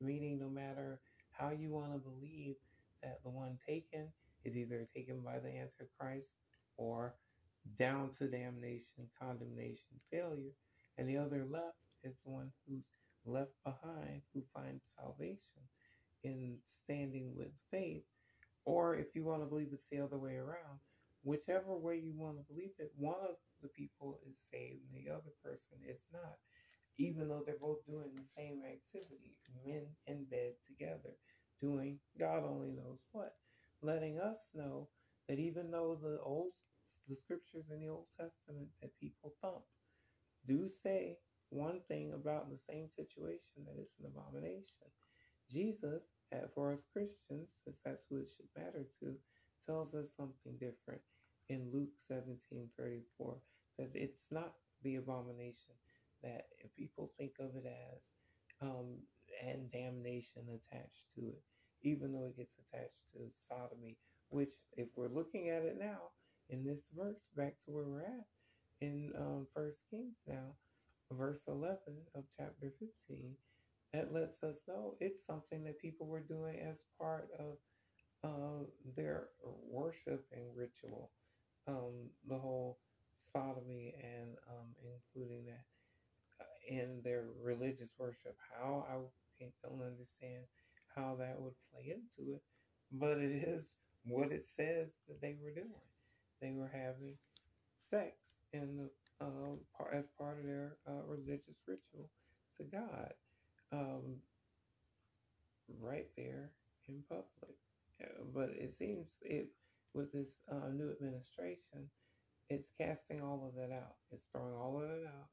Meaning, 0.00 0.38
no 0.38 0.48
matter 0.48 1.00
how 1.32 1.50
you 1.50 1.70
want 1.70 1.92
to 1.92 1.98
believe 1.98 2.56
that 3.02 3.20
the 3.22 3.30
one 3.30 3.58
taken 3.64 4.08
is 4.44 4.56
either 4.56 4.86
taken 4.94 5.20
by 5.20 5.38
the 5.38 5.56
Antichrist 5.56 6.38
or 6.76 7.14
down 7.76 8.10
to 8.10 8.28
damnation, 8.28 9.08
condemnation, 9.20 10.00
failure, 10.10 10.52
and 10.96 11.08
the 11.08 11.16
other 11.16 11.46
left 11.50 11.76
is 12.02 12.16
the 12.24 12.30
one 12.30 12.50
who's 12.66 12.84
left 13.24 13.52
behind 13.64 14.22
who 14.32 14.42
finds 14.54 14.94
salvation 14.96 15.62
in 16.24 16.56
standing 16.64 17.34
with 17.36 17.52
faith. 17.70 18.04
Or 18.64 18.96
if 18.96 19.14
you 19.14 19.24
want 19.24 19.42
to 19.42 19.46
believe 19.46 19.68
it's 19.72 19.88
the 19.88 20.00
other 20.00 20.18
way 20.18 20.36
around, 20.36 20.78
whichever 21.22 21.76
way 21.76 21.96
you 21.96 22.12
want 22.16 22.36
to 22.36 22.52
believe 22.52 22.72
it, 22.78 22.92
one 22.96 23.20
of 23.22 23.36
the 23.62 23.68
people 23.68 24.18
is 24.28 24.38
saved 24.38 24.80
and 24.92 25.04
the 25.04 25.10
other 25.10 25.32
person 25.42 25.78
is 25.88 26.04
not, 26.12 26.36
even 26.98 27.28
though 27.28 27.42
they're 27.46 27.56
both 27.60 27.86
doing 27.86 28.10
the 28.14 28.26
same 28.26 28.62
activity, 28.64 29.36
men 29.64 29.86
in 30.06 30.24
bed 30.24 30.52
together, 30.66 31.14
doing 31.60 31.98
God 32.18 32.44
only 32.44 32.70
knows 32.70 33.00
what, 33.12 33.34
letting 33.82 34.18
us 34.18 34.52
know 34.54 34.88
that 35.28 35.38
even 35.38 35.70
though 35.70 35.98
the 36.00 36.18
old 36.22 36.52
the 37.08 37.16
scriptures 37.16 37.66
in 37.70 37.80
the 37.80 37.88
Old 37.88 38.06
Testament 38.16 38.68
that 38.80 38.98
people 38.98 39.34
thump 39.42 39.64
do 40.46 40.68
say 40.68 41.18
one 41.50 41.80
thing 41.88 42.12
about 42.14 42.50
the 42.50 42.56
same 42.56 42.88
situation 42.88 43.64
that 43.66 43.78
it's 43.78 43.96
an 43.98 44.06
abomination. 44.06 44.88
Jesus, 45.50 46.12
for 46.54 46.72
us 46.72 46.84
Christians, 46.92 47.60
since 47.64 47.80
that's 47.84 48.04
who 48.08 48.18
it 48.18 48.28
should 48.28 48.48
matter 48.56 48.86
to, 49.00 49.14
tells 49.64 49.94
us 49.94 50.14
something 50.14 50.52
different 50.58 51.00
in 51.48 51.70
Luke 51.72 51.92
17 51.96 52.68
34 52.78 53.36
that 53.78 53.90
it's 53.94 54.30
not 54.30 54.52
the 54.82 54.96
abomination 54.96 55.74
that 56.22 56.46
people 56.76 57.10
think 57.18 57.32
of 57.40 57.54
it 57.56 57.66
as 57.96 58.12
um, 58.62 58.96
and 59.46 59.70
damnation 59.70 60.42
attached 60.48 61.10
to 61.14 61.20
it, 61.28 61.42
even 61.82 62.12
though 62.12 62.26
it 62.26 62.36
gets 62.36 62.56
attached 62.56 63.04
to 63.12 63.18
sodomy, 63.32 63.96
which, 64.30 64.52
if 64.76 64.88
we're 64.96 65.08
looking 65.08 65.48
at 65.48 65.62
it 65.62 65.76
now 65.78 66.10
in 66.50 66.64
this 66.64 66.84
verse, 66.96 67.28
back 67.36 67.54
to 67.64 67.70
where 67.70 67.84
we're 67.84 68.00
at 68.02 68.26
in 68.80 69.12
um, 69.18 69.46
First 69.54 69.84
Kings 69.90 70.22
now, 70.26 70.54
verse 71.12 71.42
11 71.48 71.76
of 72.14 72.24
chapter 72.36 72.72
15, 72.78 73.34
that 73.92 74.12
lets 74.12 74.42
us 74.42 74.62
know 74.68 74.94
it's 75.00 75.24
something 75.24 75.64
that 75.64 75.78
people 75.80 76.06
were 76.06 76.20
doing 76.20 76.58
as 76.60 76.84
part 77.00 77.28
of 77.38 77.56
uh, 78.24 78.64
their 78.96 79.28
worship 79.70 80.26
and 80.32 80.44
ritual. 80.56 81.10
Um, 81.66 82.10
the 82.28 82.38
whole 82.38 82.78
sodomy 83.14 83.94
and 84.02 84.36
um, 84.48 84.74
including 84.82 85.44
that 85.46 85.64
in 86.68 87.00
their 87.04 87.24
religious 87.42 87.92
worship. 87.98 88.36
How 88.52 88.86
I 88.90 88.94
don't 89.64 89.82
understand 89.82 90.44
how 90.94 91.16
that 91.20 91.40
would 91.40 91.54
play 91.72 91.94
into 91.94 92.34
it, 92.34 92.42
but 92.92 93.18
it 93.18 93.48
is 93.48 93.76
what 94.04 94.32
it 94.32 94.46
says 94.46 94.98
that 95.08 95.20
they 95.20 95.36
were 95.42 95.54
doing. 95.54 95.88
They 96.40 96.52
were 96.52 96.70
having 96.72 97.16
sex 97.78 98.12
in 98.52 98.76
the 98.76 98.90
um, 99.24 99.60
as 99.92 100.06
part 100.18 100.38
of 100.38 100.46
their 100.46 100.76
uh, 100.88 101.02
religious 101.06 101.58
ritual 101.66 102.10
to 102.58 102.64
God, 102.64 103.12
um, 103.72 104.18
right 105.80 106.08
there 106.16 106.52
in 106.88 107.02
public. 107.08 107.56
But 108.34 108.50
it 108.50 108.74
seems 108.74 109.18
it 109.22 109.48
with 109.94 110.12
this 110.12 110.40
uh, 110.50 110.68
new 110.72 110.92
administration, 110.92 111.90
it's 112.50 112.70
casting 112.80 113.22
all 113.22 113.48
of 113.48 113.56
that 113.56 113.74
out. 113.74 113.96
It's 114.12 114.28
throwing 114.32 114.54
all 114.54 114.82
of 114.82 114.90
it 114.90 115.06
out 115.06 115.28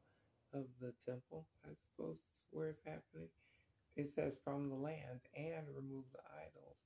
of 0.56 0.66
the 0.80 0.94
temple. 1.06 1.46
I 1.66 1.74
suppose 1.76 2.20
where 2.52 2.70
it's 2.70 2.84
happening. 2.84 3.30
It 3.96 4.10
says 4.10 4.38
from 4.44 4.70
the 4.70 4.76
land 4.76 5.22
and 5.36 5.68
remove 5.76 6.06
the 6.12 6.24
idols 6.36 6.84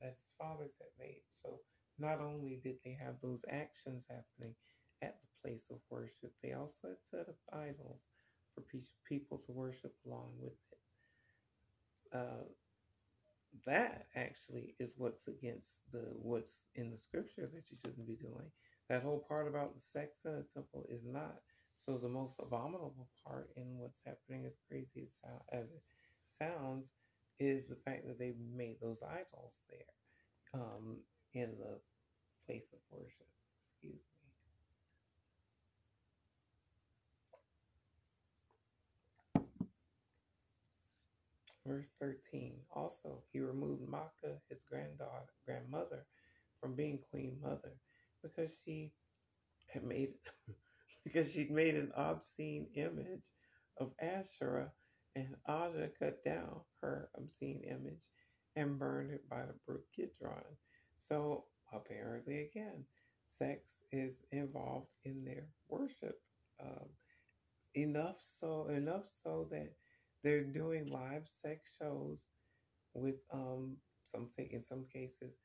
that 0.00 0.14
his 0.16 0.30
fathers 0.38 0.74
had 0.78 0.90
made. 0.98 1.22
So 1.42 1.60
not 1.98 2.20
only 2.20 2.60
did 2.62 2.76
they 2.84 2.98
have 3.00 3.20
those 3.20 3.44
actions 3.50 4.06
happening 4.08 4.54
at 5.02 5.18
the 5.20 5.28
place 5.42 5.70
of 5.70 5.78
worship, 5.90 6.32
they 6.42 6.52
also 6.52 6.88
had 6.88 7.04
set 7.04 7.28
up 7.28 7.36
idols 7.52 8.06
for 8.54 8.62
people 9.08 9.38
to 9.38 9.52
worship 9.52 9.94
along 10.06 10.32
with 10.40 10.52
it. 10.72 12.16
Uh, 12.16 12.44
that 13.66 14.06
actually 14.16 14.74
is 14.78 14.94
what's 14.96 15.28
against 15.28 15.90
the 15.92 16.04
what's 16.14 16.64
in 16.76 16.90
the 16.90 16.98
scripture 16.98 17.48
that 17.52 17.70
you 17.70 17.76
shouldn't 17.76 18.06
be 18.06 18.16
doing. 18.16 18.50
That 18.88 19.02
whole 19.02 19.24
part 19.28 19.48
about 19.48 19.74
the 19.74 19.80
sex 19.80 20.20
in 20.24 20.32
the 20.36 20.44
temple 20.54 20.86
is 20.88 21.06
not. 21.06 21.40
So 21.80 21.96
the 21.96 22.08
most 22.10 22.38
abominable 22.38 23.08
part 23.26 23.48
in 23.56 23.78
what's 23.78 24.04
happening, 24.04 24.44
as 24.44 24.58
crazy 24.68 25.08
as 25.50 25.70
it 25.70 25.82
sounds, 26.28 26.92
is 27.38 27.66
the 27.66 27.74
fact 27.74 28.06
that 28.06 28.18
they've 28.18 28.38
made 28.54 28.76
those 28.82 29.02
idols 29.02 29.62
there 29.70 30.60
um, 30.60 30.98
in 31.32 31.48
the 31.58 31.80
place 32.46 32.68
of 32.74 32.80
worship. 32.90 33.26
Excuse 33.62 34.04
me. 39.34 39.42
Verse 41.66 41.94
13. 41.98 42.56
Also, 42.74 43.22
he 43.32 43.40
removed 43.40 43.88
Maacah, 43.88 44.36
his 44.50 44.64
granddaughter, 44.64 45.32
grandmother, 45.46 46.04
from 46.60 46.74
being 46.74 46.98
queen 47.10 47.38
mother 47.42 47.72
because 48.22 48.52
she 48.64 48.92
had 49.72 49.82
made 49.82 50.10
because 51.04 51.32
she'd 51.32 51.50
made 51.50 51.74
an 51.74 51.92
obscene 51.96 52.66
image 52.74 53.30
of 53.78 53.92
Asherah, 54.00 54.70
and 55.16 55.34
Aja 55.46 55.88
cut 55.98 56.24
down 56.24 56.60
her 56.82 57.08
obscene 57.16 57.62
image 57.68 58.08
and 58.56 58.78
burned 58.78 59.10
it 59.12 59.28
by 59.28 59.40
the 59.46 59.54
brook 59.66 59.82
Kidron. 59.94 60.44
So 60.96 61.44
apparently, 61.72 62.48
again, 62.50 62.84
sex 63.26 63.84
is 63.92 64.24
involved 64.32 64.88
in 65.04 65.24
their 65.24 65.46
worship. 65.68 66.20
Um, 66.60 66.88
enough 67.74 68.16
so 68.20 68.66
enough 68.68 69.08
so 69.22 69.46
that 69.50 69.70
they're 70.24 70.44
doing 70.44 70.88
live 70.90 71.22
sex 71.26 71.76
shows 71.78 72.26
with 72.94 73.16
um 73.32 73.76
some 74.04 74.28
in 74.50 74.62
some 74.62 74.84
cases 74.92 75.36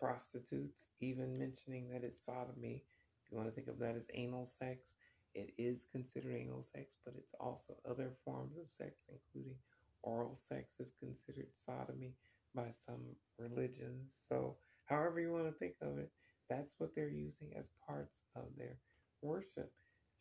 prostitutes, 0.00 0.88
even 1.00 1.38
mentioning 1.38 1.90
that 1.90 2.04
it's 2.04 2.24
sodomy. 2.24 2.82
If 3.24 3.30
you 3.30 3.36
want 3.38 3.48
to 3.48 3.54
think 3.54 3.68
of 3.68 3.78
that 3.78 3.96
as 3.96 4.10
anal 4.14 4.44
sex, 4.44 4.96
it 5.34 5.52
is 5.58 5.86
considered 5.90 6.34
anal 6.34 6.62
sex, 6.62 6.96
but 7.04 7.14
it's 7.16 7.34
also 7.40 7.74
other 7.88 8.10
forms 8.24 8.56
of 8.56 8.70
sex, 8.70 9.08
including 9.10 9.56
oral 10.02 10.34
sex 10.34 10.78
is 10.80 10.92
considered 11.00 11.48
sodomy 11.52 12.12
by 12.54 12.68
some 12.70 13.02
religions. 13.38 14.22
So, 14.28 14.56
however 14.86 15.20
you 15.20 15.32
want 15.32 15.46
to 15.46 15.52
think 15.52 15.74
of 15.82 15.98
it, 15.98 16.10
that's 16.48 16.74
what 16.78 16.94
they're 16.94 17.08
using 17.08 17.52
as 17.56 17.70
parts 17.86 18.22
of 18.36 18.44
their 18.56 18.76
worship. 19.22 19.72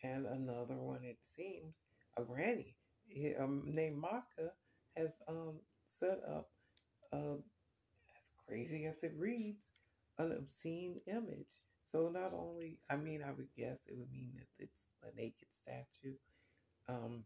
And 0.03 0.25
another 0.25 0.75
one, 0.75 1.03
it 1.03 1.17
seems, 1.21 1.83
a 2.17 2.23
granny 2.23 2.75
um, 3.39 3.63
named 3.65 4.01
Maacah 4.01 4.51
has 4.95 5.17
um, 5.27 5.59
set 5.85 6.19
up, 6.27 6.49
uh, 7.11 7.37
as 8.17 8.29
crazy 8.47 8.85
as 8.85 9.03
it 9.03 9.13
reads, 9.17 9.71
an 10.17 10.31
obscene 10.31 10.99
image. 11.07 11.61
So 11.83 12.09
not 12.09 12.33
only, 12.33 12.79
I 12.89 12.95
mean, 12.95 13.23
I 13.23 13.31
would 13.31 13.53
guess 13.55 13.87
it 13.87 13.97
would 13.97 14.11
mean 14.11 14.33
that 14.37 14.47
it's 14.59 14.89
a 15.03 15.15
naked 15.15 15.49
statue, 15.51 16.15
um, 16.89 17.25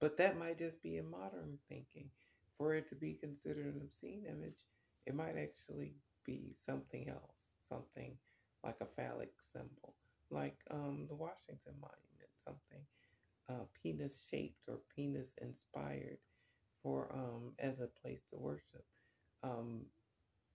but 0.00 0.16
that 0.18 0.38
might 0.38 0.58
just 0.58 0.82
be 0.82 0.96
in 0.96 1.10
modern 1.10 1.58
thinking. 1.68 2.10
For 2.56 2.74
it 2.74 2.88
to 2.88 2.96
be 2.96 3.14
considered 3.14 3.66
an 3.74 3.82
obscene 3.82 4.24
image, 4.28 4.64
it 5.06 5.14
might 5.14 5.36
actually 5.38 5.94
be 6.24 6.52
something 6.54 7.08
else, 7.08 7.54
something 7.60 8.16
like 8.64 8.76
a 8.80 8.86
phallic 8.86 9.32
symbol, 9.40 9.94
like 10.30 10.58
um, 10.70 11.06
the 11.08 11.14
Washington 11.14 11.74
Monument, 11.80 12.30
something 12.36 12.82
uh, 13.48 13.64
penis 13.82 14.26
shaped 14.28 14.68
or 14.68 14.80
penis 14.94 15.34
inspired 15.40 16.18
for 16.82 17.08
um, 17.14 17.52
as 17.58 17.80
a 17.80 17.88
place 18.02 18.22
to 18.30 18.36
worship. 18.36 18.84
Um, 19.42 19.86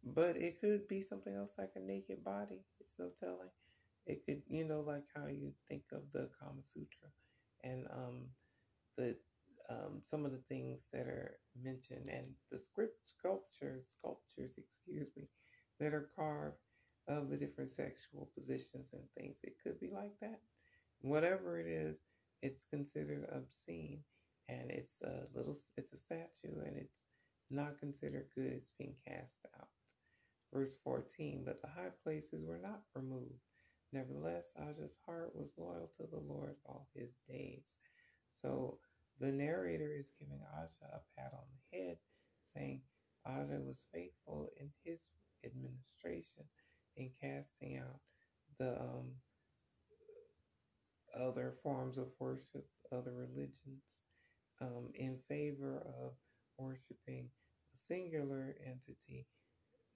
but 0.04 0.36
it 0.38 0.60
could 0.60 0.88
be 0.88 1.02
something 1.02 1.36
else 1.36 1.56
like 1.58 1.72
a 1.76 1.80
naked 1.80 2.24
body. 2.24 2.62
It's 2.80 3.00
no 3.00 3.10
telling. 3.20 3.50
It 4.06 4.26
could, 4.26 4.42
you 4.50 4.66
know, 4.66 4.82
like 4.82 5.06
how 5.16 5.28
you 5.28 5.54
think 5.70 5.84
of 5.94 6.12
the 6.12 6.30
Kama 6.40 6.62
Sutra 6.62 7.10
and 7.64 7.88
um, 7.92 8.26
the 8.98 9.16
um, 9.70 10.02
some 10.02 10.26
of 10.26 10.32
the 10.32 10.44
things 10.50 10.90
that 10.92 11.08
are 11.08 11.40
mentioned 11.62 12.10
and 12.10 12.26
the 12.52 12.60
script 12.60 13.08
sculptures, 13.08 13.96
sculptures, 13.98 14.56
excuse 14.58 15.10
me, 15.16 15.30
that 15.80 15.94
are 15.94 16.10
carved 16.18 16.58
of 17.08 17.30
the 17.30 17.38
different 17.38 17.72
sexual 17.72 18.30
positions 18.38 18.92
and 18.94 19.04
things. 19.18 19.40
It 19.44 19.56
could 19.64 19.80
be 19.80 19.90
like 19.90 20.12
that. 20.22 20.42
Whatever 21.02 21.60
it 21.60 21.68
is, 21.68 22.04
it's 22.42 22.66
considered 22.66 23.26
obscene 23.34 24.02
and 24.50 24.70
it's 24.70 25.02
a 25.02 25.24
little 25.34 25.56
it's 25.78 25.94
a 25.94 25.98
statue 25.98 26.60
and 26.66 26.76
it's 26.78 27.06
not 27.50 27.80
considered 27.80 28.26
good 28.36 28.52
it's 28.52 28.72
being 28.78 28.96
cast 29.08 29.46
out 29.58 29.68
verse 30.54 30.76
14 30.84 31.44
but 31.46 31.62
the 31.62 31.68
high 31.68 31.92
places 32.04 32.46
were 32.46 32.60
not 32.62 32.82
removed. 32.96 33.42
Nevertheless 33.92 34.56
Aja's 34.60 34.98
heart 35.06 35.36
was 35.36 35.56
loyal 35.58 35.90
to 35.98 36.04
the 36.04 36.20
lord 36.20 36.56
all 36.66 36.88
his 36.96 37.18
days. 37.28 37.80
So 38.34 38.80
the 39.20 39.32
narrator 39.32 39.92
is 39.98 40.14
giving 40.20 40.42
aja 40.58 40.94
a 40.94 41.00
pat 41.18 41.34
on 41.34 41.46
the 41.72 41.78
head 41.78 41.98
saying 42.44 42.82
aja 43.26 43.60
was 43.66 43.86
faithful 43.94 44.50
in 44.60 44.70
his 44.84 45.02
administration 45.46 46.44
in 46.98 47.10
casting 47.22 47.78
out 47.78 48.00
the 48.60 48.80
um, 48.80 49.12
other 51.20 51.54
forms 51.64 51.98
of 51.98 52.08
worship, 52.20 52.68
other 52.92 53.14
religions, 53.14 54.02
um, 54.62 54.90
in 54.96 55.18
favor 55.28 55.86
of 56.04 56.14
worshiping 56.58 57.30
a 57.74 57.78
singular 57.78 58.56
entity, 58.66 59.26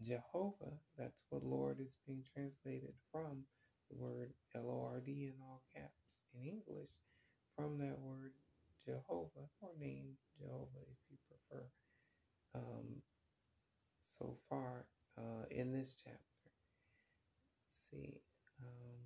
Jehovah. 0.01 0.73
That's 0.97 1.23
what 1.29 1.43
Lord 1.43 1.79
is 1.79 1.97
being 2.07 2.23
translated 2.33 2.93
from 3.11 3.45
the 3.89 3.97
word 3.97 4.33
L 4.55 4.69
O 4.69 4.89
R 4.93 4.99
D 4.99 5.31
in 5.33 5.41
all 5.41 5.63
caps 5.75 6.21
in 6.35 6.47
English, 6.47 6.91
from 7.55 7.77
that 7.79 7.99
word 7.99 8.33
Jehovah, 8.85 9.49
or 9.61 9.69
name 9.79 10.17
Jehovah 10.39 10.85
if 10.91 10.97
you 11.09 11.17
prefer, 11.27 11.65
um, 12.55 13.01
so 14.01 14.37
far 14.49 14.85
uh, 15.17 15.45
in 15.51 15.71
this 15.73 15.95
chapter. 16.03 16.19
Let's 17.65 17.89
see. 17.91 18.21
Um, 18.61 18.99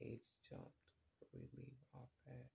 page 0.00 0.32
jumped 0.48 0.72
we 1.32 1.40
leave 1.56 1.74
off 1.94 2.10
at. 2.28 2.46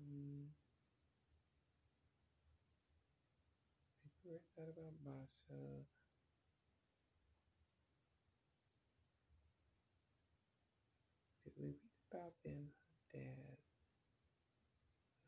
Um, 0.00 0.48
we 4.30 4.36
read 4.36 4.46
that 4.56 4.70
about 4.70 4.94
Baasha. 5.02 5.82
Did 11.44 11.52
we 11.58 11.66
read 11.66 11.76
about 12.12 12.32
Ben 12.44 12.68
Hadad? 13.12 13.58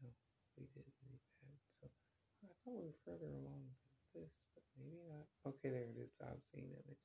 No, 0.02 0.10
we 0.56 0.66
didn't 0.74 0.94
read 1.10 1.18
that. 1.42 1.58
So 1.82 1.90
I 2.46 2.54
thought 2.64 2.78
we 2.78 2.86
were 2.86 3.02
further 3.04 3.32
along 3.34 3.66
than 4.14 4.22
this, 4.22 4.44
but 4.54 4.62
maybe 4.78 5.02
not. 5.10 5.26
Okay, 5.46 5.70
there 5.70 5.90
it 5.90 5.98
is, 6.00 6.14
the 6.20 6.26
obscene 6.30 6.70
image. 6.70 7.04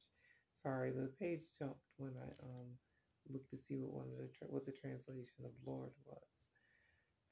Sorry, 0.53 0.91
the 0.91 1.09
page 1.19 1.41
jumped 1.57 1.81
when 1.97 2.13
I 2.17 2.29
um 2.45 2.77
looked 3.29 3.49
to 3.51 3.57
see 3.57 3.77
what 3.77 3.93
one 3.93 4.09
of 4.13 4.17
the 4.19 4.29
tra- 4.29 4.47
what 4.49 4.65
the 4.65 4.71
translation 4.71 5.45
of 5.45 5.51
Lord 5.65 5.91
was. 6.05 6.53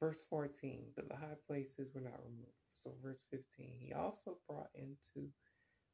Verse 0.01 0.23
14, 0.29 0.93
but 0.95 1.09
the 1.09 1.15
high 1.15 1.37
places 1.47 1.93
were 1.93 2.01
not 2.01 2.19
removed. 2.23 2.64
So 2.75 2.93
verse 3.03 3.23
15, 3.31 3.77
he 3.79 3.93
also 3.93 4.37
brought 4.47 4.69
into 4.75 5.29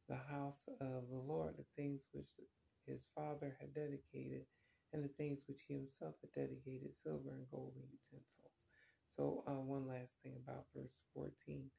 the 0.10 0.18
house 0.30 0.68
of 0.82 1.10
the 1.10 1.18
Lord 1.18 1.56
the 1.58 1.66
things 1.76 2.08
which 2.12 2.28
his 2.86 3.08
father 3.16 3.56
had 3.60 3.74
dedicated 3.74 4.46
and 4.94 5.04
the 5.04 5.14
things 5.18 5.44
which 5.48 5.64
he 5.68 5.76
himself 5.76 6.16
had 6.22 6.32
dedicated, 6.34 6.94
silver 6.94 7.32
and 7.32 7.48
gold 7.50 7.74
and 7.76 7.86
utensils. 7.92 8.68
So 9.08 9.44
uh, 9.48 9.54
one 9.54 9.88
last 9.88 10.18
thing 10.24 10.34
about 10.46 10.66
verse 10.76 11.02
14 11.14 11.70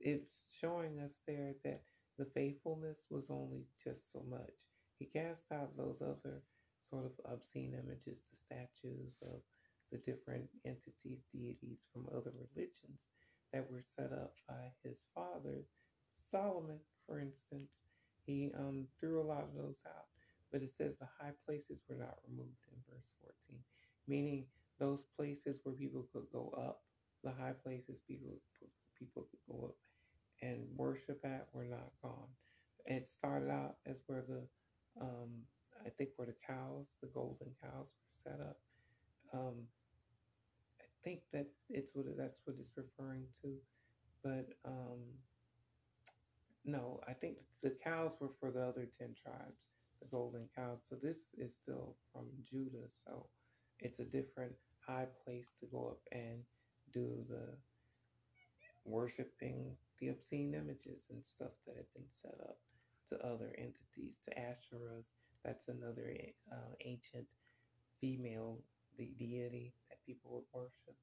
it's 0.00 0.44
showing 0.60 1.00
us 1.00 1.22
there 1.26 1.54
that 1.64 1.82
the 2.18 2.26
faithfulness 2.26 3.06
was 3.10 3.30
only 3.30 3.64
just 3.82 4.12
so 4.12 4.22
much. 4.28 4.68
He 4.98 5.06
cast 5.06 5.44
out 5.52 5.76
those 5.76 6.02
other 6.02 6.42
sort 6.80 7.06
of 7.06 7.12
obscene 7.32 7.74
images, 7.74 8.22
the 8.28 8.36
statues 8.36 9.16
of 9.22 9.40
the 9.90 9.98
different 9.98 10.48
entities, 10.64 11.24
deities 11.32 11.88
from 11.92 12.06
other 12.14 12.32
religions 12.32 13.08
that 13.52 13.70
were 13.70 13.80
set 13.80 14.12
up 14.12 14.34
by 14.48 14.72
his 14.84 15.06
fathers. 15.14 15.66
Solomon, 16.12 16.78
for 17.06 17.20
instance, 17.20 17.82
he 18.26 18.50
um, 18.58 18.86
threw 19.00 19.20
a 19.20 19.26
lot 19.26 19.42
of 19.42 19.54
those 19.56 19.82
out. 19.86 20.06
But 20.52 20.62
it 20.62 20.70
says 20.70 20.96
the 20.96 21.08
high 21.20 21.32
places 21.46 21.82
were 21.88 21.96
not 21.96 22.16
removed 22.28 22.64
in 22.72 22.78
verse 22.90 23.12
14, 23.20 23.58
meaning 24.06 24.46
those 24.78 25.04
places 25.16 25.60
where 25.62 25.74
people 25.74 26.06
could 26.12 26.24
go 26.32 26.54
up, 26.56 26.82
the 27.22 27.30
high 27.30 27.52
places 27.62 27.98
people 28.08 28.40
people 28.98 29.26
could 29.30 29.40
go 29.46 29.66
up 29.66 29.76
and 30.42 30.66
worship 30.76 31.20
at 31.24 31.46
were 31.52 31.64
not 31.64 31.90
gone. 32.02 32.28
It 32.86 33.06
started 33.06 33.50
out 33.50 33.76
as 33.86 34.02
where 34.06 34.24
the, 34.26 34.42
um, 35.00 35.28
I 35.84 35.90
think 35.90 36.10
where 36.16 36.26
the 36.26 36.34
cows, 36.46 36.96
the 37.02 37.08
golden 37.08 37.48
cows 37.62 37.92
were 37.92 38.08
set 38.08 38.40
up. 38.40 38.56
Um, 39.34 39.66
think 41.08 41.20
that 41.32 41.46
it's 41.70 41.92
what 41.94 42.04
that's 42.18 42.40
what 42.44 42.56
it's 42.58 42.72
referring 42.76 43.24
to, 43.40 43.54
but 44.22 44.46
um, 44.66 45.00
no, 46.66 47.00
I 47.08 47.14
think 47.14 47.36
the 47.62 47.74
cows 47.82 48.18
were 48.20 48.28
for 48.38 48.50
the 48.50 48.62
other 48.62 48.86
ten 48.98 49.14
tribes, 49.14 49.70
the 50.02 50.08
golden 50.10 50.48
cows. 50.54 50.80
So 50.82 50.96
this 50.96 51.34
is 51.38 51.54
still 51.54 51.96
from 52.12 52.26
Judah, 52.44 52.88
so 52.90 53.26
it's 53.80 54.00
a 54.00 54.04
different 54.04 54.52
high 54.86 55.06
place 55.24 55.54
to 55.60 55.66
go 55.66 55.88
up 55.88 56.00
and 56.12 56.42
do 56.92 57.24
the 57.26 57.56
worshiping 58.84 59.76
the 60.00 60.08
obscene 60.08 60.54
images 60.54 61.08
and 61.10 61.24
stuff 61.24 61.52
that 61.66 61.76
had 61.76 61.90
been 61.94 62.08
set 62.08 62.36
up 62.42 62.58
to 63.08 63.16
other 63.26 63.54
entities, 63.58 64.20
to 64.24 64.30
Asherahs. 64.32 65.12
That's 65.44 65.68
another 65.68 66.14
uh, 66.52 66.74
ancient 66.84 67.24
female 68.00 68.58
the 68.98 69.08
deity 69.18 69.72
people 70.08 70.32
would 70.32 70.60
worship. 70.60 70.96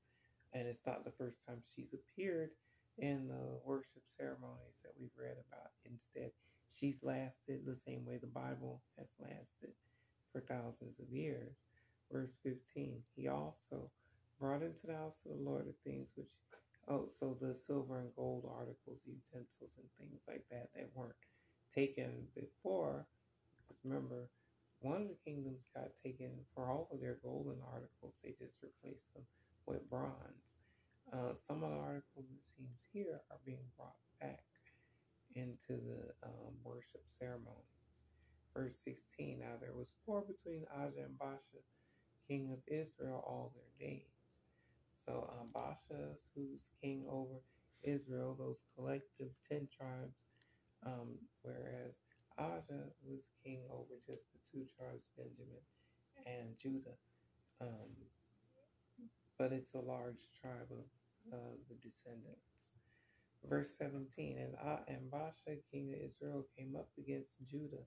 And 0.53 0.67
it's 0.67 0.85
not 0.87 1.05
the 1.05 1.11
first 1.11 1.45
time 1.45 1.61
she's 1.75 1.93
appeared 1.93 2.51
in 2.97 3.27
the 3.27 3.59
worship 3.63 4.03
ceremonies 4.07 4.79
that 4.83 4.93
we've 4.99 5.17
read 5.17 5.37
about. 5.51 5.71
Instead, 5.85 6.31
she's 6.69 7.03
lasted 7.03 7.65
the 7.65 7.75
same 7.75 8.05
way 8.05 8.17
the 8.17 8.27
Bible 8.27 8.81
has 8.97 9.15
lasted 9.19 9.71
for 10.31 10.41
thousands 10.41 10.99
of 10.99 11.09
years. 11.09 11.65
Verse 12.11 12.35
15, 12.43 13.01
he 13.15 13.27
also 13.27 13.91
brought 14.39 14.63
into 14.63 14.87
the 14.87 14.95
house 14.95 15.23
of 15.25 15.37
the 15.37 15.43
Lord 15.43 15.65
the 15.67 15.89
things 15.89 16.13
which 16.15 16.31
Oh, 16.87 17.07
so 17.07 17.35
the 17.41 17.53
silver 17.55 17.99
and 17.99 18.13
gold 18.15 18.45
articles, 18.47 19.07
utensils, 19.07 19.79
and 19.79 19.87
things 19.97 20.25
like 20.27 20.45
that 20.51 20.69
that 20.75 20.89
weren't 20.93 21.15
taken 21.73 22.27
before. 22.35 23.07
Because 23.57 23.83
remember, 23.83 24.29
one 24.81 25.01
of 25.03 25.09
the 25.09 25.17
kingdoms 25.25 25.67
got 25.75 25.95
taken 26.01 26.31
for 26.55 26.69
all 26.71 26.89
of 26.91 27.01
their 27.01 27.17
golden 27.23 27.57
articles. 27.73 28.15
They 28.23 28.33
just 28.39 28.57
replaced 28.63 29.13
them 29.13 29.23
with 29.67 29.89
bronze. 29.89 30.57
Uh, 31.13 31.33
some 31.35 31.63
of 31.63 31.71
the 31.71 31.77
articles, 31.77 32.27
it 32.31 32.45
seems 32.45 32.79
here, 32.93 33.21
are 33.31 33.39
being 33.45 33.65
brought 33.77 33.95
back. 34.21 34.43
into 35.35 35.73
the 35.73 36.13
um, 36.23 36.55
worship 36.63 37.01
ceremonies. 37.05 38.07
Verse 38.55 38.77
16 38.83 39.39
Now 39.39 39.55
there 39.61 39.73
was 39.73 39.95
war 40.05 40.23
between 40.27 40.65
Asa 40.75 41.01
and 41.05 41.17
Basha, 41.19 41.61
king 42.27 42.51
of 42.53 42.59
Israel, 42.67 43.23
all 43.27 43.53
their 43.55 43.89
days. 43.89 44.41
So 44.93 45.29
um, 45.39 45.49
Baasha, 45.55 46.17
who's 46.35 46.71
king 46.81 47.05
over 47.09 47.41
Israel, 47.83 48.35
those 48.39 48.63
collective 48.75 49.29
10 49.49 49.69
tribes, 49.75 50.25
um, 50.85 51.15
whereas 51.43 51.99
Asa 52.37 52.79
was 53.05 53.31
king 53.43 53.61
over 53.71 53.95
just 54.05 54.25
the 54.33 54.39
two 54.51 54.65
tribes, 54.77 55.07
Benjamin 55.17 55.63
and 56.25 56.57
Judah. 56.57 56.97
Um, 57.61 57.91
but 59.37 59.51
it's 59.51 59.73
a 59.73 59.79
large 59.79 60.31
tribe 60.41 60.69
of 60.71 61.33
uh, 61.33 61.55
the 61.69 61.75
descendants. 61.75 62.71
Verse 63.49 63.77
17 63.77 64.37
And, 64.39 64.55
uh, 64.63 64.79
and 64.87 65.11
Baasha, 65.11 65.57
king 65.71 65.93
of 65.93 66.01
Israel, 66.05 66.45
came 66.57 66.75
up 66.75 66.89
against 66.97 67.37
Judah 67.47 67.85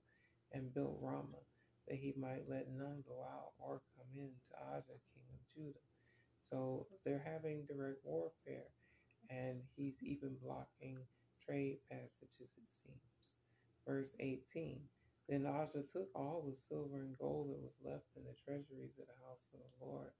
and 0.53 0.73
built 0.73 0.97
Ramah, 1.01 1.45
that 1.87 1.97
he 1.97 2.13
might 2.19 2.49
let 2.49 2.67
none 2.71 3.03
go 3.07 3.21
out 3.21 3.51
or 3.59 3.81
come 3.97 4.07
in 4.15 4.29
to 4.49 4.75
Asa, 4.75 4.93
king 5.13 5.25
of 5.33 5.53
Judah. 5.53 5.79
So 6.41 6.87
they're 7.05 7.23
having 7.23 7.65
direct 7.65 7.99
warfare, 8.03 8.69
and 9.29 9.59
he's 9.75 10.01
even 10.03 10.35
blocking 10.41 10.97
trade 11.45 11.77
passages, 11.91 12.55
it 12.57 12.69
seems. 12.69 13.33
Verse 13.89 14.13
18 14.19 14.77
Then 15.27 15.47
Asa 15.47 15.81
took 15.81 16.09
all 16.13 16.45
the 16.47 16.53
silver 16.53 17.01
and 17.01 17.17
gold 17.17 17.49
that 17.49 17.65
was 17.65 17.81
left 17.83 18.05
in 18.15 18.21
the 18.21 18.37
treasuries 18.45 18.93
of 19.01 19.07
the 19.07 19.17
house 19.25 19.49
of 19.51 19.61
the 19.65 19.83
Lord 19.83 20.11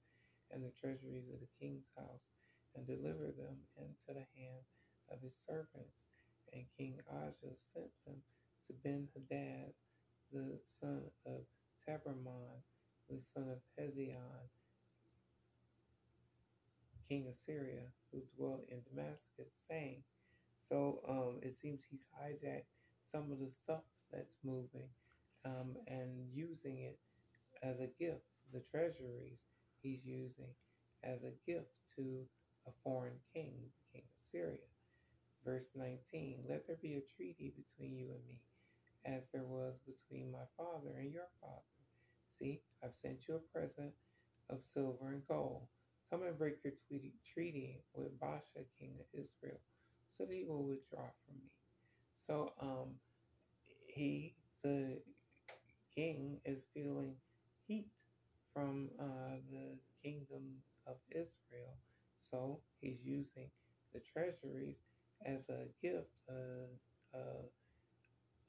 and 0.50 0.64
the 0.64 0.74
treasuries 0.74 1.30
of 1.32 1.38
the 1.38 1.54
king's 1.60 1.92
house, 1.96 2.26
and 2.74 2.84
delivered 2.84 3.38
them 3.38 3.54
into 3.78 4.08
the 4.08 4.26
hand 4.34 4.66
of 5.12 5.22
his 5.22 5.36
servants. 5.36 6.06
And 6.52 6.64
King 6.76 6.98
Asa 7.08 7.54
sent 7.54 7.90
them 8.04 8.16
to 8.66 8.72
Ben 8.82 9.06
Hadad, 9.14 9.72
the 10.32 10.58
son 10.64 11.02
of 11.24 11.42
Tabrimmon, 11.86 12.58
the 13.08 13.20
son 13.20 13.50
of 13.50 13.60
Hezion, 13.78 14.50
king 17.08 17.28
of 17.28 17.36
Syria, 17.36 17.86
who 18.10 18.20
dwelt 18.36 18.66
in 18.68 18.82
Damascus, 18.90 19.64
saying, 19.68 20.02
So 20.56 20.98
um, 21.08 21.38
it 21.42 21.52
seems 21.52 21.86
he's 21.88 22.06
hijacked 22.20 22.66
some 23.00 23.32
of 23.32 23.40
the 23.40 23.48
stuff 23.48 23.82
that's 24.12 24.38
moving 24.44 24.88
um, 25.44 25.76
and 25.86 26.10
using 26.32 26.78
it 26.78 26.98
as 27.62 27.80
a 27.80 27.88
gift. 27.98 28.24
The 28.52 28.60
treasuries 28.60 29.44
he's 29.82 30.04
using 30.04 30.50
as 31.04 31.24
a 31.24 31.32
gift 31.50 31.70
to 31.96 32.26
a 32.66 32.70
foreign 32.84 33.18
king, 33.32 33.52
the 33.62 33.92
king 33.92 34.02
of 34.12 34.18
Syria. 34.18 34.68
Verse 35.44 35.72
19 35.74 36.44
Let 36.48 36.66
there 36.66 36.76
be 36.82 36.96
a 36.96 37.16
treaty 37.16 37.54
between 37.56 37.96
you 37.96 38.08
and 38.10 38.26
me, 38.28 38.40
as 39.04 39.28
there 39.28 39.44
was 39.44 39.78
between 39.86 40.30
my 40.30 40.46
father 40.56 40.98
and 40.98 41.12
your 41.12 41.28
father. 41.40 41.62
See, 42.26 42.60
I've 42.84 42.94
sent 42.94 43.26
you 43.28 43.36
a 43.36 43.58
present 43.58 43.92
of 44.50 44.62
silver 44.62 45.08
and 45.08 45.26
gold. 45.26 45.62
Come 46.10 46.22
and 46.24 46.36
break 46.36 46.56
your 46.64 46.72
treaty 47.24 47.82
with 47.94 48.18
Baasha, 48.20 48.64
king 48.78 48.94
of 48.98 49.06
Israel, 49.18 49.60
so 50.08 50.24
that 50.24 50.34
he 50.34 50.44
will 50.44 50.64
withdraw 50.64 51.06
from 51.24 51.36
me. 51.42 51.50
So, 52.20 52.52
um, 52.60 52.96
he, 53.86 54.34
the 54.62 54.98
king, 55.94 56.38
is 56.44 56.66
feeling 56.74 57.14
heat 57.66 57.88
from 58.52 58.90
uh, 59.00 59.38
the 59.50 59.78
kingdom 60.02 60.42
of 60.86 60.96
Israel. 61.10 61.74
So 62.18 62.60
he's 62.82 62.98
using 63.02 63.48
the 63.94 64.00
treasuries 64.00 64.82
as 65.24 65.48
a 65.48 65.64
gift, 65.80 66.10
uh, 66.28 67.16
uh, 67.16 67.42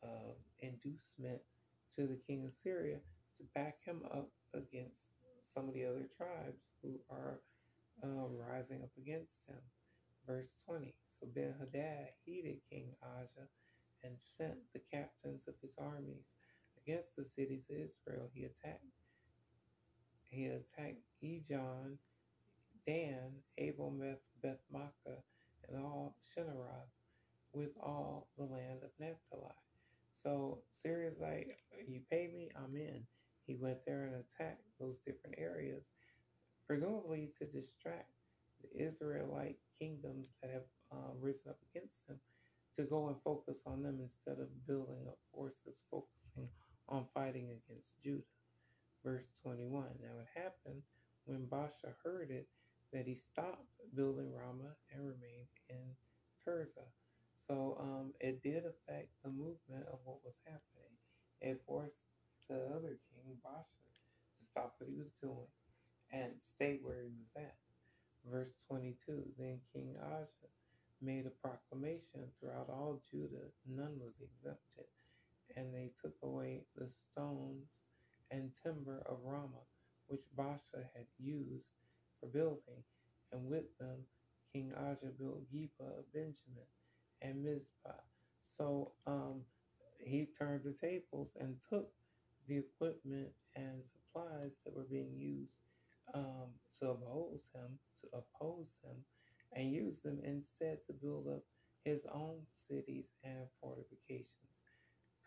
uh, 0.03 0.33
inducement 0.59 1.39
to 1.95 2.07
the 2.07 2.19
king 2.27 2.43
of 2.43 2.51
Syria 2.51 2.97
to 3.37 3.43
back 3.55 3.77
him 3.85 4.01
up 4.13 4.29
against 4.53 5.11
some 5.39 5.69
of 5.69 5.73
the 5.73 5.85
other 5.85 6.07
tribes 6.17 6.65
who 6.83 6.99
are 7.09 7.39
um, 8.03 8.31
rising 8.51 8.81
up 8.83 8.91
against 8.97 9.47
him. 9.47 9.57
Verse 10.27 10.49
20 10.65 10.93
So 11.07 11.25
Ben 11.33 11.53
Hadad 11.57 12.09
heeded 12.25 12.57
King 12.69 12.89
Asa 13.01 13.47
and 14.03 14.15
sent 14.17 14.55
the 14.73 14.81
captains 14.91 15.47
of 15.47 15.55
his 15.61 15.77
armies 15.77 16.35
against 16.81 17.15
the 17.15 17.23
cities 17.23 17.67
of 17.69 17.77
Israel. 17.77 18.29
He 18.33 18.43
attacked 18.43 18.83
he 20.29 20.45
attacked 20.45 21.03
Ijon, 21.21 21.97
Dan, 22.87 23.31
Abel, 23.57 23.93
Beth 24.41 24.63
Makkah, 24.71 25.21
and 25.67 25.77
all 25.77 26.15
Shinarah 26.21 26.87
with 27.53 27.71
all 27.81 28.29
the 28.37 28.45
land 28.45 28.79
of 28.83 28.91
Naphtali. 28.97 29.51
So 30.13 30.59
Syria's 30.71 31.19
like, 31.19 31.59
you 31.85 31.99
pay 32.09 32.29
me, 32.33 32.49
I'm 32.55 32.75
in. 32.75 33.03
He 33.45 33.55
went 33.55 33.85
there 33.85 34.05
and 34.05 34.15
attacked 34.15 34.63
those 34.79 34.99
different 35.05 35.35
areas, 35.37 35.83
presumably 36.65 37.31
to 37.37 37.45
distract 37.45 38.09
the 38.61 38.85
Israelite 38.85 39.57
kingdoms 39.79 40.35
that 40.41 40.51
have 40.51 40.63
uh, 40.91 41.11
risen 41.19 41.49
up 41.49 41.57
against 41.73 42.07
him 42.07 42.19
to 42.75 42.83
go 42.83 43.07
and 43.07 43.21
focus 43.23 43.63
on 43.65 43.83
them 43.83 43.99
instead 44.01 44.39
of 44.39 44.67
building 44.67 45.05
up 45.07 45.17
forces 45.33 45.81
focusing 45.89 46.47
on 46.87 47.05
fighting 47.13 47.49
against 47.49 48.01
Judah. 48.03 48.23
Verse 49.03 49.25
21 49.43 49.83
Now 50.01 50.19
it 50.19 50.39
happened 50.39 50.81
when 51.25 51.47
Baasha 51.47 51.93
heard 52.03 52.29
it 52.31 52.47
that 52.93 53.07
he 53.07 53.15
stopped 53.15 53.65
building 53.95 54.31
Ramah 54.31 54.75
and 54.93 55.01
remained 55.01 55.47
in 55.69 55.95
Tirzah. 56.45 56.89
So 57.37 57.77
um, 57.79 58.13
it 58.19 58.43
did 58.43 58.63
affect 58.65 59.09
the 59.23 59.29
movement 59.29 59.87
of 59.91 59.99
what 60.03 60.23
was 60.23 60.37
happening. 60.45 60.93
It 61.41 61.61
forced 61.65 62.05
the 62.49 62.57
other 62.75 62.99
king, 63.09 63.37
Baasha, 63.43 63.87
to 64.37 64.45
stop 64.45 64.75
what 64.77 64.89
he 64.89 64.97
was 64.97 65.13
doing 65.21 65.49
and 66.11 66.33
stay 66.39 66.79
where 66.83 67.03
he 67.03 67.13
was 67.19 67.33
at. 67.35 67.55
Verse 68.29 68.51
22 68.67 69.23
Then 69.39 69.59
King 69.73 69.95
Asa 70.03 70.47
made 71.01 71.25
a 71.25 71.47
proclamation 71.47 72.21
throughout 72.39 72.69
all 72.69 73.01
Judah, 73.09 73.49
none 73.67 73.99
was 73.99 74.21
exempted, 74.21 74.85
and 75.55 75.73
they 75.73 75.91
took 76.01 76.15
away 76.23 76.61
the 76.75 76.87
stones 76.87 77.83
and 78.31 78.51
timber 78.53 79.03
of 79.07 79.17
Ramah, 79.23 79.67
which 80.07 80.21
Baasha 80.37 80.85
had 80.95 81.07
used 81.19 81.73
for 82.19 82.27
building, 82.27 82.83
and 83.31 83.45
with 83.45 83.77
them 83.79 83.99
King 84.53 84.73
Asa 84.77 85.07
built 85.17 85.43
Geba 85.53 85.99
of 85.99 86.13
Benjamin 86.13 86.67
and 87.21 87.43
Mizpah. 87.43 88.01
So 88.43 88.91
um, 89.07 89.41
he 89.99 90.27
turned 90.37 90.63
the 90.63 90.73
tables 90.73 91.37
and 91.39 91.55
took 91.69 91.89
the 92.47 92.57
equipment 92.57 93.29
and 93.55 93.85
supplies 93.85 94.57
that 94.65 94.75
were 94.75 94.87
being 94.89 95.15
used 95.17 95.59
um, 96.13 96.49
to 96.79 96.89
oppose 96.89 97.49
him, 97.53 97.79
to 98.01 98.07
oppose 98.17 98.79
him, 98.83 98.97
and 99.53 99.71
used 99.71 100.03
them 100.03 100.19
instead 100.23 100.79
to 100.87 100.93
build 100.93 101.27
up 101.27 101.43
his 101.83 102.05
own 102.13 102.39
cities 102.55 103.13
and 103.23 103.47
fortifications. 103.61 104.61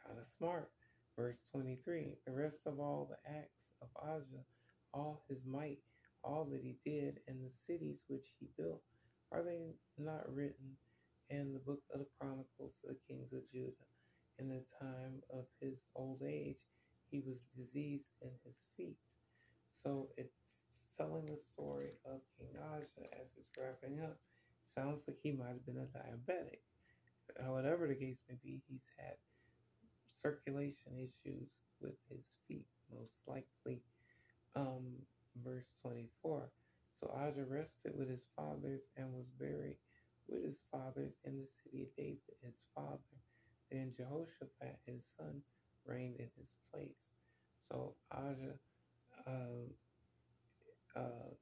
Kind 0.07 0.19
of 0.19 0.27
smart. 0.27 0.71
Verse 1.17 1.39
23 1.53 2.17
The 2.27 2.33
rest 2.33 2.61
of 2.67 2.81
all 2.81 3.09
the 3.11 3.31
acts 3.31 3.73
of 3.83 3.89
Asa, 3.97 4.45
all 4.93 5.25
his 5.29 5.45
might, 5.47 5.79
all 6.25 6.45
that 6.51 6.63
he 6.63 6.77
did, 6.85 7.21
and 7.29 7.45
the 7.45 7.51
cities 7.51 8.03
which 8.09 8.27
he 8.41 8.49
built, 8.59 8.83
are 9.33 9.43
they 9.43 9.75
not 9.99 10.33
written 10.33 10.77
in 11.31 11.53
the 11.53 11.61
book 11.61 11.83
of 11.93 12.01
the 12.01 12.07
Chronicles 12.19 12.83
of 12.85 12.91
the 12.91 13.01
kings 13.09 13.33
of 13.33 13.49
Judah? 13.53 13.73
In 14.39 14.49
the 14.49 14.65
time 14.81 15.23
of 15.33 15.47
his 15.61 15.87
old 15.95 16.23
age, 16.27 16.59
he 17.11 17.21
was 17.27 17.45
diseased 17.45 18.11
in 18.23 18.31
his 18.45 18.65
feet. 18.77 18.99
So 19.77 20.09
it's 20.17 20.65
telling 20.97 21.27
the 21.27 21.39
story 21.39 21.91
of 22.05 22.21
King 22.39 22.55
Asa 22.73 23.03
as 23.21 23.35
it's 23.37 23.57
wrapping 23.59 24.01
up. 24.03 24.17
Sounds 24.65 25.05
like 25.07 25.19
he 25.23 25.33
might 25.33 25.49
have 25.49 25.67
been 25.67 25.79
a 25.79 25.99
diabetic. 25.99 26.61
Whatever 27.47 27.89
the 27.89 27.95
case 27.95 28.21
may 28.29 28.37
be, 28.43 28.63
he's 28.69 28.91
had 28.99 29.15
circulation 30.23 30.93
issues 30.99 31.49
with 31.81 31.97
his 32.11 32.25
feet, 32.47 32.67
most 32.93 33.27
likely. 33.27 33.83
Um, 34.57 34.85
verse 35.45 35.67
24. 35.83 36.51
So 36.93 37.11
Asa 37.15 37.45
rested 37.45 37.93
with 37.99 38.09
his 38.09 38.27
fathers 38.37 38.83
and 38.97 39.13
was 39.13 39.27
buried 39.39 39.77
with 40.29 40.45
his 40.45 40.59
fathers 40.71 41.15
in 41.25 41.41
the 41.41 41.47
city 41.47 41.83
of 41.83 41.97
David, 41.97 42.39
his 42.43 42.63
father. 42.75 42.99
Then 43.71 43.93
Jehoshaphat, 43.97 44.79
his 44.87 45.05
son, 45.17 45.43
reigned 45.85 46.17
in 46.19 46.31
his 46.39 46.55
place. 46.73 47.11
So 47.69 47.95
Asa 48.13 48.55
uh, 49.27 49.67
uh, 50.97 51.33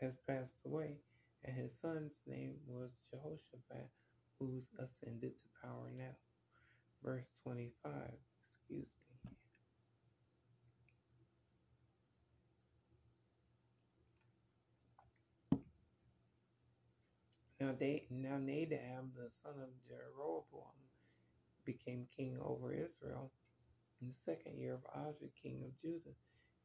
has 0.00 0.18
passed 0.28 0.58
away, 0.66 0.96
and 1.44 1.56
his 1.56 1.78
son's 1.80 2.22
name 2.26 2.54
was 2.66 2.90
Jehoshaphat, 3.10 3.88
who's 4.38 4.64
ascended 4.78 5.32
to 5.40 5.48
power 5.62 5.90
now 5.96 6.14
verse 7.02 7.26
25. 7.42 7.92
Excuse 8.40 8.86
me. 9.24 9.30
Now, 17.60 17.74
they, 17.78 18.06
now 18.10 18.38
Nadab, 18.38 19.14
the 19.16 19.30
son 19.30 19.54
of 19.62 19.68
Jeroboam, 19.86 20.74
became 21.64 22.06
king 22.16 22.36
over 22.42 22.72
Israel 22.72 23.30
in 24.00 24.08
the 24.08 24.14
second 24.14 24.58
year 24.58 24.74
of 24.74 24.80
Asa, 24.94 25.26
king 25.40 25.62
of 25.64 25.80
Judah, 25.80 26.16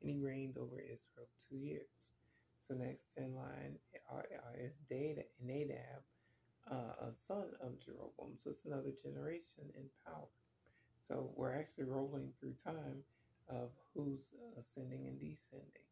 and 0.02 0.10
he 0.10 0.18
reigned 0.18 0.58
over 0.58 0.80
Israel 0.80 1.28
two 1.50 1.58
years. 1.58 2.12
So 2.58 2.74
next 2.74 3.18
in 3.18 3.36
line 3.36 3.78
is 4.60 4.80
Nadab, 5.42 6.02
uh, 6.70 7.08
a 7.08 7.14
son 7.14 7.46
of 7.62 7.80
Jeroboam. 7.80 8.36
So 8.38 8.50
it's 8.50 8.66
another 8.66 8.92
generation 9.04 9.66
in 9.76 9.86
power. 10.06 10.28
So 11.02 11.32
we're 11.36 11.56
actually 11.58 11.86
rolling 11.86 12.32
through 12.40 12.56
time 12.64 13.04
of 13.50 13.72
who's 13.94 14.34
ascending 14.60 15.08
and 15.08 15.20
descending 15.20 15.88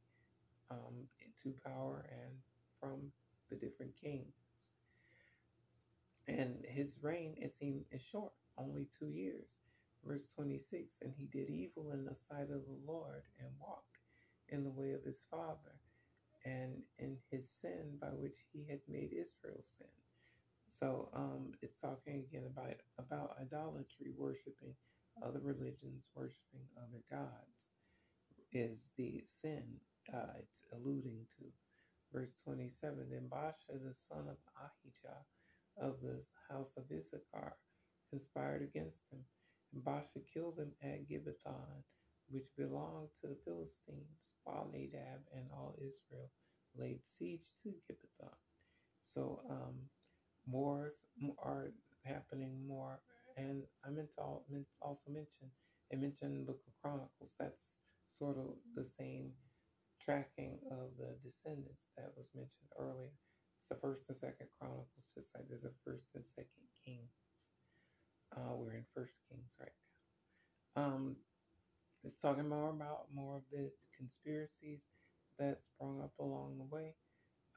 um, 0.70 1.08
to 1.44 1.54
power 1.63 2.06
and 2.12 2.34
from 2.80 3.12
the 3.50 3.56
different 3.56 3.94
kings. 4.02 4.74
And 6.28 6.65
his 6.68 7.00
reign, 7.02 7.36
it 7.38 7.52
seemed, 7.52 7.86
is 7.91 8.02
short, 8.02 8.34
only 8.58 8.88
two 9.00 9.10
years. 9.10 9.60
Verse 10.06 10.24
26 10.36 11.02
And 11.02 11.13
he 11.18 11.26
did 11.26 11.50
evil 11.50 11.91
in 11.94 12.06
the 12.06 12.15
sight 12.15 12.50
of 12.52 12.65
the 12.65 12.80
Lord 12.86 13.24
and 13.39 13.50
walked 13.60 13.94
in 14.49 14.63
the 14.63 14.71
way 14.71 14.91
of 14.91 15.03
his 15.03 15.25
father 15.29 15.75
and 16.45 16.73
in 16.99 17.17
his 17.31 17.49
sin 17.49 17.97
by 17.99 18.10
which 18.10 18.38
he 18.53 18.65
had 18.69 18.79
made 18.88 19.12
Israel 19.12 19.62
sin. 19.62 19.88
So 20.67 21.10
um, 21.13 21.51
it's 21.62 21.81
talking 21.81 22.25
again 22.29 22.45
about, 22.45 22.75
about 22.99 23.36
idolatry, 23.41 24.12
worshiping 24.17 24.75
other 25.23 25.39
religions, 25.39 26.10
worshiping 26.15 26.65
other 26.77 27.01
gods, 27.10 27.71
is 28.51 28.89
the 28.97 29.21
sin 29.25 29.63
uh, 30.13 30.38
it's 30.39 30.63
alluding 30.73 31.25
to. 31.38 31.45
Verse 32.13 32.31
27 32.43 33.10
Then 33.10 33.27
Baasha, 33.29 33.81
the 33.84 33.93
son 33.93 34.25
of 34.29 34.38
Ahijah 34.58 35.21
of 35.77 36.01
the 36.01 36.23
house 36.49 36.77
of 36.77 36.84
Issachar, 36.95 37.55
conspired 38.10 38.62
against 38.62 39.03
him. 39.12 39.19
And 39.73 39.84
Baasha 39.84 40.21
killed 40.34 40.60
him 40.60 40.71
at 40.81 41.08
Gibbethon, 41.10 41.84
which 42.30 42.56
belonged 42.58 43.10
to 43.22 43.28
the 43.28 43.38
Philistines, 43.46 44.36
while 44.44 44.70
Nadab 44.72 45.22
and 45.34 45.46
all 45.54 45.76
Israel 45.78 46.30
laid 46.78 47.06
siege 47.06 47.48
to 47.64 47.70
Gibbethon. 47.70 48.36
So 49.04 49.42
um, 49.50 49.76
wars 50.48 51.06
are 51.40 51.72
happening 52.04 52.68
more. 52.68 53.00
And 53.38 53.64
I 53.86 53.90
meant 53.90 54.10
to 54.16 54.24
also 54.82 55.12
mention, 55.12 55.50
I 55.94 55.98
mentioned 55.98 56.40
the 56.40 56.46
Book 56.52 56.62
of 56.68 56.74
Chronicles. 56.82 57.34
That's 57.40 57.80
sort 58.08 58.38
of 58.38 58.56
the 58.76 58.84
same 58.84 59.32
tracking 60.02 60.60
of 60.72 60.90
the 60.98 61.16
descendants 61.24 61.90
that 61.98 62.12
was 62.16 62.30
mentioned 62.36 62.70
earlier. 62.80 63.12
It's 63.56 63.68
the 63.68 63.76
first 63.76 64.10
and 64.10 64.18
second 64.18 64.48
Chronicles, 64.60 65.08
just 65.14 65.30
like 65.36 65.46
there's 65.48 65.66
a 65.66 65.72
first 65.84 66.16
and 66.16 66.26
second 66.26 66.68
Kings. 66.84 67.52
Uh, 68.36 68.56
we're 68.56 68.74
in 68.74 68.86
First 68.94 69.20
Kings 69.30 69.56
right 69.60 69.70
now. 70.76 70.84
Um, 70.84 71.16
it's 72.06 72.22
talking 72.22 72.48
more 72.48 72.70
about 72.70 73.08
more 73.13 73.38
of 73.38 73.44
the 73.52 73.72
conspiracies 73.98 74.86
that 75.39 75.62
sprung 75.62 76.02
up 76.02 76.13
along 76.20 76.58
the 76.58 76.76
way. 76.76 76.96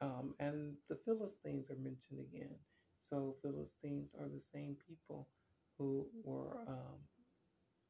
Um, 0.01 0.33
and 0.39 0.75
the 0.89 0.97
Philistines 1.05 1.69
are 1.69 1.75
mentioned 1.75 2.19
again. 2.19 2.55
So 2.99 3.35
Philistines 3.41 4.15
are 4.19 4.27
the 4.27 4.41
same 4.41 4.75
people 4.87 5.27
who 5.77 6.07
were 6.23 6.57
um, 6.67 6.99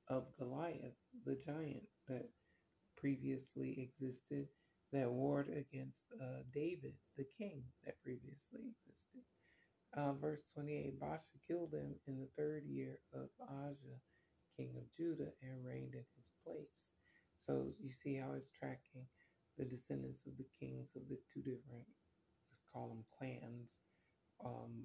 of 0.08 0.26
Goliath, 0.38 0.98
the 1.26 1.36
giant 1.36 1.84
that 2.08 2.30
previously 2.98 3.90
existed, 3.90 4.48
that 4.92 5.10
warred 5.10 5.50
against 5.50 6.06
uh, 6.22 6.42
David, 6.54 6.94
the 7.18 7.26
king 7.38 7.62
that 7.86 8.02
previously 8.04 8.62
existed. 8.82 9.22
Uh, 9.96 10.14
verse 10.14 10.42
28 10.54 11.00
Baasha 11.00 11.38
killed 11.48 11.74
him 11.74 11.96
in 12.08 12.20
the 12.20 12.30
third 12.38 12.64
year 12.68 13.00
of 13.14 13.30
Asa, 13.42 13.98
king 14.60 14.76
of 14.78 14.92
Judah, 14.92 15.32
and 15.42 15.66
reigned 15.66 15.96
in 15.96 16.06
his 16.18 16.30
place. 16.46 16.92
So 17.36 17.72
you 17.82 17.92
see 17.92 18.16
how 18.16 18.34
it's 18.36 18.50
tracking 18.60 19.08
the 19.58 19.66
descendants 19.66 20.26
of 20.28 20.38
the 20.38 20.48
kings 20.60 20.94
of 20.98 21.04
the 21.10 21.18
two 21.34 21.42
different, 21.42 21.88
just 22.52 22.64
call 22.74 22.90
them 22.90 23.06
clans, 23.18 23.80
um, 24.46 24.84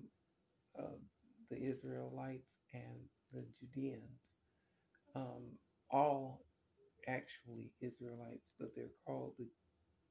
uh, 0.79 0.99
the 1.51 1.61
Israelites 1.61 2.61
and 2.73 3.09
the 3.33 3.45
Judeans. 3.59 4.39
Um, 5.17 5.59
all 5.91 6.47
actually 7.09 7.73
Israelites, 7.81 8.51
but 8.59 8.71
they're 8.77 8.95
called 9.07 9.35
the 9.39 9.49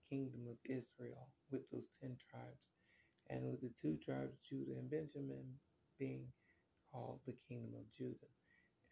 kingdom 0.10 0.47
of 0.49 0.58
Israel 0.65 1.30
with 1.52 1.69
those 1.71 1.89
10 2.02 2.17
tribes, 2.32 2.73
and 3.30 3.43
with 3.45 3.62
the 3.62 3.71
two 3.82 3.97
tribes, 3.97 4.39
Judah 4.39 4.73
and 4.80 4.89
Benjamin, 4.89 5.60
being 5.99 6.28
called 6.91 7.21
the 7.26 7.36
kingdom 7.47 7.73
of 7.80 7.91
Judah. 7.93 8.32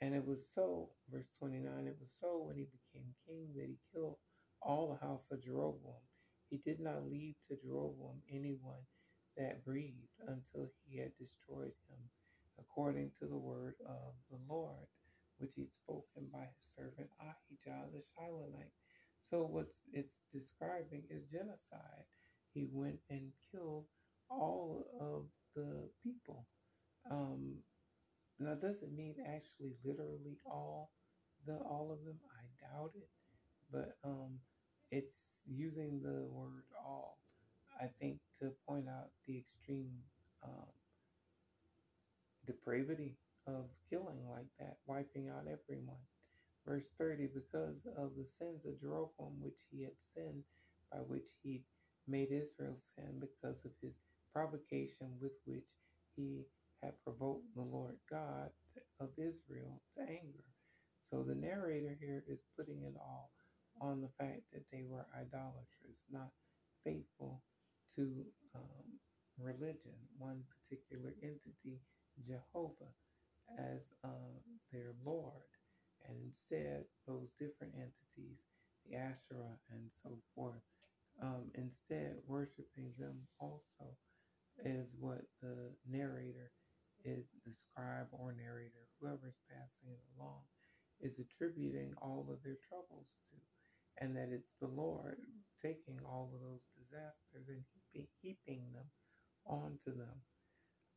And 0.02 0.16
it 0.16 0.26
was 0.26 0.48
so, 0.48 0.90
verse 1.12 1.30
29, 1.40 1.88
it 1.88 1.98
was 2.00 2.12
so 2.20 2.44
when 2.46 2.58
he 2.58 2.66
became 2.66 3.14
king 3.28 3.50
that 3.56 3.68
he 3.68 3.78
killed 3.94 4.18
all 4.62 4.90
the 4.90 5.06
house 5.06 5.32
of 5.32 5.44
Jeroboam. 5.44 6.02
He 6.50 6.58
did 6.58 6.80
not 6.80 7.10
leave 7.10 7.36
to 7.48 7.56
Jeroboam 7.58 8.22
anyone 8.32 8.86
that 9.38 9.64
breathed 9.64 10.10
until 10.28 10.70
he 10.86 11.00
had 11.00 11.12
destroyed 11.18 11.74
him, 11.90 12.00
according 12.60 13.12
to 13.20 13.28
the 13.28 13.38
word 13.38 13.76
of 13.88 14.16
the 14.30 14.40
Lord, 14.50 14.88
which 15.38 15.56
he'd 15.56 15.74
spoken 15.74 16.30
by 16.34 16.48
his 16.56 16.64
servant 16.76 17.10
Ahijah 17.22 17.88
the 17.94 18.00
Shilonite. 18.02 18.74
So 19.22 19.44
what's 19.44 19.84
it's 19.94 20.24
describing 20.34 21.04
is 21.10 21.32
genocide. 21.32 22.06
He 22.54 22.68
went 22.72 23.00
and 23.10 23.32
killed 23.52 23.86
all 24.30 24.88
of 25.00 25.28
the 25.56 25.90
people. 26.04 26.48
Um, 27.10 27.58
now, 28.42 28.56
does 28.56 28.82
it 28.82 28.92
mean 28.92 29.16
actually 29.28 29.74
literally 29.86 30.38
all 30.46 30.92
the 31.46 31.56
all 31.56 31.92
of 31.92 32.06
them? 32.06 32.20
I 32.38 32.44
doubt 32.62 32.92
it, 32.96 33.10
but 33.72 33.98
um, 34.04 34.40
it's 34.92 35.44
using 35.48 36.02
the 36.02 36.28
word 36.30 36.66
all. 36.86 37.20
I 37.82 37.88
think 38.00 38.20
to 38.40 38.52
point 38.68 38.88
out 38.88 39.10
the 39.28 39.38
extreme 39.38 39.92
um, 40.44 40.68
depravity 42.46 43.18
of 43.48 43.66
killing 43.90 44.28
like 44.30 44.50
that, 44.60 44.78
wiping 44.88 45.30
out 45.30 45.46
everyone. 45.48 46.02
Verse 46.66 46.90
30 46.98 47.28
Because 47.34 47.88
of 47.98 48.12
the 48.18 48.26
sins 48.26 48.66
of 48.66 48.80
Jeroboam, 48.80 49.42
which 49.42 49.60
he 49.72 49.84
had 49.84 49.98
sinned, 49.98 50.44
by 50.92 51.00
which 51.00 51.30
he 51.44 51.64
made 52.08 52.32
Israel 52.32 52.76
sin, 52.76 53.20
because 53.20 53.66
of 53.66 53.72
his 53.82 53.94
provocation 54.34 55.08
with 55.22 55.34
which 55.46 55.66
he 56.16 56.46
had 56.84 56.94
provoked 57.04 57.46
the 57.56 57.62
Lord 57.62 57.98
God 58.10 58.50
of 59.00 59.10
Israel 59.18 59.82
to 59.96 60.02
anger. 60.02 60.46
So 61.00 61.24
the 61.24 61.36
narrator 61.36 61.98
here 62.00 62.24
is 62.28 62.44
putting 62.58 62.84
it 62.84 62.96
all 63.00 63.32
on 63.82 64.02
the 64.02 64.10
fact 64.20 64.42
that 64.54 64.66
they 64.72 64.84
were 64.88 65.06
idolatrous, 65.18 66.06
not 66.12 66.30
faithful 66.84 67.42
to 67.96 68.26
um, 68.56 69.00
religion, 69.40 69.96
one 70.18 70.44
particular 70.50 71.14
entity, 71.24 71.80
Jehovah, 72.28 72.94
as 73.60 73.94
uh, 74.04 74.10
their 74.72 74.94
Lord 75.06 75.44
and 76.08 76.18
instead 76.26 76.84
those 77.08 77.32
different 77.40 77.74
entities, 77.76 78.44
the 78.86 78.98
Asherah 78.98 79.58
and 79.72 79.90
so 79.92 80.18
forth, 80.36 80.62
um, 81.22 81.52
instead 81.56 82.16
worshiping 82.28 82.94
them 82.98 83.18
also 83.40 83.86
is 84.66 84.96
what 85.00 85.22
the 85.42 85.72
narrator 85.90 86.52
is 87.06 87.26
the 87.46 87.54
scribe 87.54 88.08
or 88.12 88.34
narrator, 88.34 88.88
whoever 89.00 89.28
is 89.28 89.42
passing 89.50 89.90
it 89.90 90.02
along, 90.18 90.42
is 91.02 91.20
attributing 91.20 91.94
all 92.02 92.28
of 92.30 92.44
their 92.44 92.58
troubles 92.68 93.20
to, 93.30 93.38
and 94.04 94.16
that 94.16 94.30
it's 94.32 94.54
the 94.62 94.68
Lord 94.68 95.18
taking 95.62 96.00
all 96.06 96.32
of 96.34 96.42
those 96.42 96.66
disasters 96.78 97.48
and 97.50 97.64
heaping, 98.22 98.62
them 98.74 98.86
onto 99.46 99.96
them. 99.96 100.22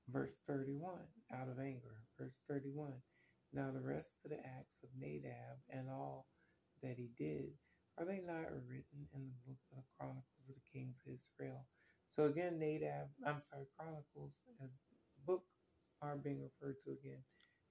Verse 0.09 0.37
31, 0.47 1.01
out 1.33 1.49
of 1.49 1.59
anger. 1.59 2.03
Verse 2.19 2.41
31, 2.49 2.93
now 3.53 3.71
the 3.73 3.81
rest 3.81 4.19
of 4.25 4.31
the 4.31 4.41
acts 4.45 4.81
of 4.83 4.91
Nadab 4.99 5.59
and 5.71 5.89
all 5.89 6.27
that 6.83 6.97
he 6.99 7.11
did, 7.17 7.49
are 7.99 8.05
they 8.05 8.21
not 8.27 8.51
written 8.69 9.09
in 9.15 9.23
the 9.31 9.41
book 9.47 9.61
of 9.73 9.79
the 9.79 9.91
Chronicles 9.97 10.49
of 10.49 10.55
the 10.57 10.69
Kings 10.73 11.01
of 11.07 11.15
Israel? 11.15 11.65
So 12.09 12.27
again, 12.27 12.59
Nadab, 12.59 13.09
I'm 13.27 13.41
sorry, 13.41 13.67
Chronicles 13.79 14.41
as 14.63 14.71
are 16.05 16.17
being 16.17 16.43
referred 16.43 16.77
to 16.85 16.93
again, 16.93 17.25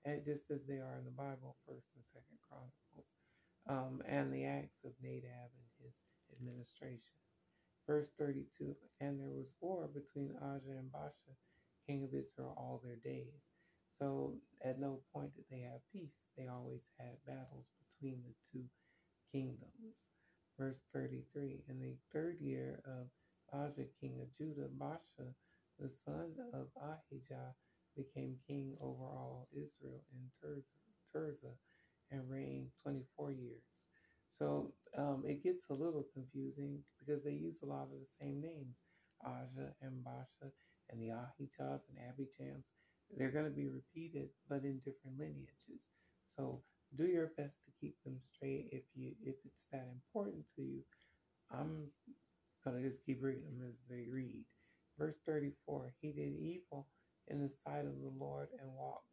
and 0.06 0.26
just 0.26 0.50
as 0.52 0.66
they 0.66 0.82
are 0.82 0.98
in 0.98 1.06
the 1.06 1.12
Bible, 1.12 1.56
First 1.68 1.88
and 1.96 2.06
Second 2.06 2.40
Chronicles, 2.50 3.14
um, 3.70 4.02
and 4.08 4.34
the 4.34 4.46
acts 4.46 4.84
of 4.84 4.94
Nadab 5.02 5.54
and 5.54 5.70
his 5.86 6.00
administration. 6.34 7.14
Verse 7.88 8.10
32, 8.18 8.76
and 9.02 9.20
there 9.20 9.30
was 9.30 9.54
war 9.62 9.90
between 9.94 10.36
Asa 10.42 10.72
and 10.72 10.92
Baasha, 10.92 11.36
king 11.88 12.04
of 12.04 12.14
Israel, 12.14 12.56
all 12.58 12.82
their 12.84 12.98
days. 12.98 13.46
So 13.88 14.36
at 14.64 14.80
no 14.80 15.02
point 15.14 15.36
did 15.36 15.46
they 15.52 15.62
have 15.62 15.82
peace. 15.94 16.30
They 16.38 16.48
always 16.48 16.92
had 17.00 17.18
battles 17.28 17.70
between 17.80 18.24
the 18.24 18.34
two 18.52 18.66
kingdoms. 19.32 20.08
Verse 20.58 20.80
33 20.94 21.64
In 21.70 21.80
the 21.80 21.96
third 22.12 22.40
year 22.40 22.82
of 22.86 23.10
Asa, 23.54 23.86
king 24.00 24.20
of 24.22 24.34
Judah, 24.36 24.70
Baasha, 24.80 25.34
the 25.80 25.90
son 25.90 26.34
of 26.54 26.68
Ahijah, 26.82 27.54
became 27.96 28.38
king 28.48 28.78
over 28.82 29.04
all 29.04 29.48
Israel 29.54 30.04
in 30.14 30.30
Tirzah. 31.14 31.56
And 32.12 32.30
reigned 32.30 32.70
24 32.84 33.32
years. 33.32 33.88
So 34.30 34.74
um, 34.98 35.24
it 35.26 35.44
gets 35.44 35.70
a 35.70 35.74
little 35.74 36.06
confusing 36.14 36.84
because 37.00 37.24
they 37.24 37.32
use 37.32 37.62
a 37.64 37.66
lot 37.66 37.84
of 37.92 38.00
the 38.00 38.06
same 38.06 38.42
names, 38.42 38.84
Aja 39.26 39.74
and 39.82 40.06
Baasha 40.06 40.52
and 40.90 41.02
the 41.02 41.10
Ahichas 41.10 41.82
and 41.90 41.98
Abijams. 42.00 42.74
They're 43.18 43.32
going 43.32 43.46
to 43.46 43.52
be 43.52 43.68
repeated, 43.68 44.30
but 44.48 44.64
in 44.64 44.80
different 44.80 45.18
lineages. 45.18 45.90
So 46.26 46.62
do 46.96 47.06
your 47.06 47.32
best 47.38 47.64
to 47.64 47.72
keep 47.82 47.96
them 48.04 48.20
straight 48.20 48.70
if 48.72 48.84
you 48.96 49.14
if 49.24 49.36
it's 49.46 49.68
that 49.72 49.88
important 49.92 50.46
to 50.56 50.62
you. 50.62 50.84
I'm 51.52 51.88
gonna 52.64 52.82
just 52.82 53.06
keep 53.06 53.22
reading 53.22 53.46
them 53.46 53.68
as 53.68 53.84
they 53.90 54.06
read. 54.10 54.46
Verse 54.98 55.18
34, 55.26 55.94
he 56.02 56.12
did 56.12 56.36
evil 56.40 56.88
in 57.28 57.42
the 57.42 57.50
sight 57.50 57.86
of 57.86 58.00
the 58.02 58.14
Lord 58.18 58.50
and 58.60 58.74
walked 58.74 59.08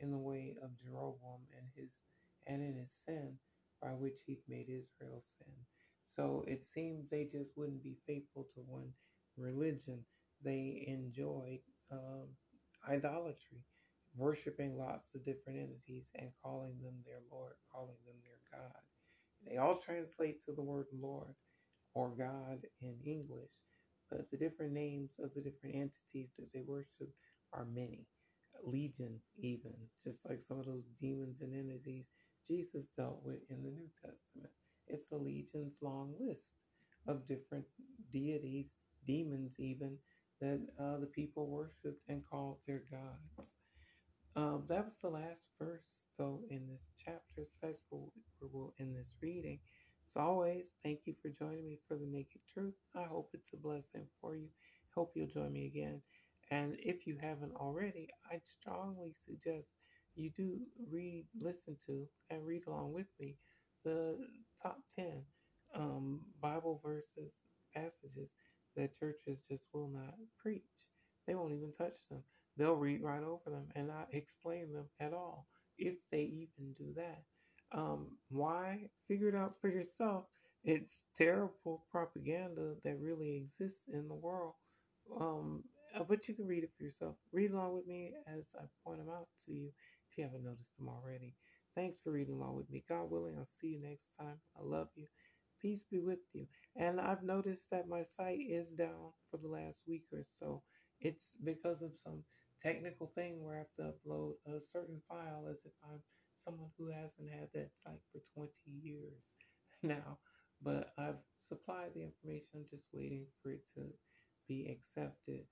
in 0.00 0.10
the 0.10 0.18
way 0.18 0.56
of 0.62 0.78
Jeroboam 0.78 1.42
and 1.56 1.68
his 1.76 2.02
and 2.46 2.62
in 2.62 2.76
his 2.76 2.92
sin 2.92 3.38
by 3.82 3.90
which 3.90 4.20
he 4.26 4.40
made 4.48 4.68
Israel 4.68 5.20
sin. 5.22 5.54
So 6.04 6.44
it 6.46 6.64
seems 6.64 7.08
they 7.08 7.24
just 7.24 7.56
wouldn't 7.56 7.82
be 7.82 7.98
faithful 8.06 8.44
to 8.54 8.60
one 8.60 8.92
religion. 9.36 10.04
They 10.42 10.84
enjoyed 10.88 11.60
um, 11.90 12.28
idolatry, 12.88 13.64
worshiping 14.14 14.78
lots 14.78 15.14
of 15.14 15.24
different 15.24 15.58
entities 15.60 16.10
and 16.14 16.30
calling 16.42 16.78
them 16.82 17.02
their 17.04 17.20
Lord, 17.30 17.54
calling 17.72 17.96
them 18.06 18.16
their 18.24 18.60
God. 18.60 18.82
They 19.42 19.58
all 19.58 19.78
translate 19.78 20.40
to 20.44 20.52
the 20.52 20.62
word 20.62 20.86
Lord 20.92 21.34
or 21.94 22.10
God 22.10 22.60
in 22.80 23.00
English, 23.04 23.52
but 24.10 24.30
the 24.30 24.38
different 24.38 24.72
names 24.72 25.18
of 25.18 25.34
the 25.34 25.42
different 25.42 25.76
entities 25.76 26.34
that 26.38 26.52
they 26.52 26.62
worship 26.62 27.10
are 27.52 27.64
many. 27.64 28.06
Legion, 28.64 29.20
even, 29.38 29.74
just 30.02 30.20
like 30.28 30.40
some 30.40 30.58
of 30.58 30.66
those 30.66 30.88
demons 30.98 31.42
and 31.42 31.54
entities 31.54 32.10
Jesus 32.46 32.88
dealt 32.96 33.20
with 33.24 33.40
in 33.50 33.62
the 33.62 33.70
New 33.70 33.88
Testament. 34.00 34.52
It's 34.86 35.10
a 35.10 35.16
legion's 35.16 35.78
long 35.82 36.14
list 36.20 36.54
of 37.08 37.26
different 37.26 37.64
deities, 38.12 38.76
demons, 39.06 39.56
even, 39.58 39.98
that 40.40 40.60
uh, 40.80 40.98
the 40.98 41.06
people 41.06 41.46
worshiped 41.48 42.02
and 42.08 42.22
called 42.28 42.58
their 42.66 42.82
gods. 42.90 43.56
Um, 44.36 44.64
that 44.68 44.84
was 44.84 44.98
the 44.98 45.08
last 45.08 45.40
verse, 45.58 46.02
though, 46.18 46.42
in 46.50 46.68
this 46.68 46.90
chapter. 47.02 47.46
So 47.48 47.56
that's 47.62 47.84
we'll 48.40 48.74
end 48.78 48.94
this 48.96 49.14
reading. 49.22 49.60
As 50.06 50.16
always, 50.16 50.74
thank 50.84 51.00
you 51.06 51.14
for 51.20 51.30
joining 51.30 51.66
me 51.66 51.78
for 51.88 51.96
the 51.96 52.06
Naked 52.06 52.42
Truth. 52.52 52.74
I 52.94 53.04
hope 53.04 53.30
it's 53.32 53.52
a 53.54 53.56
blessing 53.56 54.06
for 54.20 54.36
you. 54.36 54.48
Hope 54.94 55.12
you'll 55.14 55.26
join 55.26 55.52
me 55.52 55.66
again. 55.66 56.00
And 56.50 56.76
if 56.78 57.06
you 57.06 57.16
haven't 57.20 57.54
already, 57.56 58.08
I'd 58.30 58.46
strongly 58.46 59.12
suggest 59.12 59.76
you 60.14 60.30
do 60.30 60.58
read, 60.90 61.26
listen 61.38 61.76
to, 61.86 62.06
and 62.30 62.46
read 62.46 62.66
along 62.66 62.92
with 62.92 63.08
me 63.20 63.36
the 63.84 64.16
top 64.60 64.78
10 64.94 65.22
um, 65.74 66.20
Bible 66.40 66.80
verses, 66.84 67.42
passages 67.74 68.34
that 68.76 68.98
churches 68.98 69.40
just 69.48 69.64
will 69.72 69.88
not 69.88 70.14
preach. 70.40 70.62
They 71.26 71.34
won't 71.34 71.52
even 71.52 71.72
touch 71.72 72.08
them. 72.10 72.22
They'll 72.56 72.76
read 72.76 73.02
right 73.02 73.22
over 73.22 73.50
them 73.50 73.68
and 73.74 73.88
not 73.88 74.08
explain 74.12 74.72
them 74.72 74.86
at 75.00 75.12
all, 75.12 75.46
if 75.78 75.96
they 76.10 76.22
even 76.22 76.72
do 76.76 76.94
that. 76.96 77.22
Um, 77.72 78.12
why? 78.30 78.88
Figure 79.08 79.28
it 79.28 79.34
out 79.34 79.54
for 79.60 79.68
yourself. 79.68 80.24
It's 80.64 81.02
terrible 81.16 81.84
propaganda 81.90 82.74
that 82.84 82.98
really 83.00 83.36
exists 83.36 83.84
in 83.92 84.08
the 84.08 84.14
world. 84.14 84.54
Um, 85.20 85.64
Uh, 85.96 86.04
but 86.04 86.28
you 86.28 86.34
can 86.34 86.46
read 86.46 86.64
it 86.64 86.72
for 86.76 86.84
yourself. 86.84 87.16
Read 87.32 87.52
along 87.52 87.74
with 87.74 87.88
me 87.88 88.14
as 88.28 88.54
I 88.58 88.64
point 88.84 89.00
them 89.00 89.10
out 89.10 89.28
to 89.46 89.52
you 89.52 89.72
if 90.10 90.18
you 90.18 90.24
haven't 90.24 90.44
noticed 90.44 90.76
them 90.78 90.88
already. 90.90 91.36
Thanks 91.74 91.98
for 92.02 92.12
reading 92.12 92.34
along 92.36 92.56
with 92.56 92.70
me. 92.70 92.84
God 92.88 93.10
willing, 93.10 93.36
I'll 93.38 93.46
see 93.46 93.68
you 93.68 93.82
next 93.82 94.16
time. 94.18 94.38
I 94.58 94.62
love 94.62 94.88
you. 94.96 95.06
Peace 95.60 95.84
be 95.90 96.00
with 96.00 96.20
you. 96.34 96.46
And 96.76 97.00
I've 97.00 97.24
noticed 97.24 97.70
that 97.72 97.88
my 97.88 98.04
site 98.04 98.40
is 98.40 98.70
down 98.72 99.12
for 99.30 99.38
the 99.38 99.48
last 99.48 99.82
week 99.88 100.04
or 100.12 100.24
so. 100.30 100.62
It's 101.00 101.36
because 101.44 101.82
of 101.82 101.98
some 101.98 102.24
technical 102.60 103.08
thing 103.14 103.42
where 103.42 103.56
I 103.56 103.58
have 103.58 103.74
to 103.78 103.94
upload 103.94 104.34
a 104.46 104.60
certain 104.60 105.00
file 105.08 105.48
as 105.50 105.64
if 105.66 105.72
I'm 105.84 106.02
someone 106.34 106.70
who 106.78 106.88
hasn't 106.88 107.30
had 107.30 107.48
that 107.54 107.70
site 107.74 108.02
for 108.12 108.20
20 108.34 108.52
years 108.66 109.34
now. 109.82 110.18
But 110.62 110.92
I've 110.98 111.20
supplied 111.38 111.92
the 111.94 112.04
information, 112.04 112.66
just 112.70 112.86
waiting 112.92 113.26
for 113.42 113.52
it 113.52 113.66
to 113.74 113.82
be 114.48 114.68
accepted. 114.70 115.46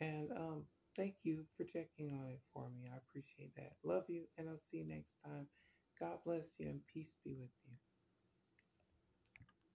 And 0.00 0.30
um, 0.32 0.66
thank 0.96 1.16
you 1.24 1.46
for 1.56 1.64
checking 1.64 2.12
on 2.12 2.28
it 2.30 2.42
for 2.54 2.70
me. 2.70 2.88
I 2.92 2.98
appreciate 2.98 3.54
that. 3.56 3.74
Love 3.84 4.04
you, 4.08 4.26
and 4.38 4.48
I'll 4.48 4.58
see 4.58 4.78
you 4.78 4.88
next 4.88 5.16
time. 5.24 5.48
God 6.00 6.18
bless 6.24 6.60
you, 6.60 6.68
and 6.68 6.82
peace 6.86 7.16
be 7.24 7.34
with 7.34 7.50
you. 7.66 7.87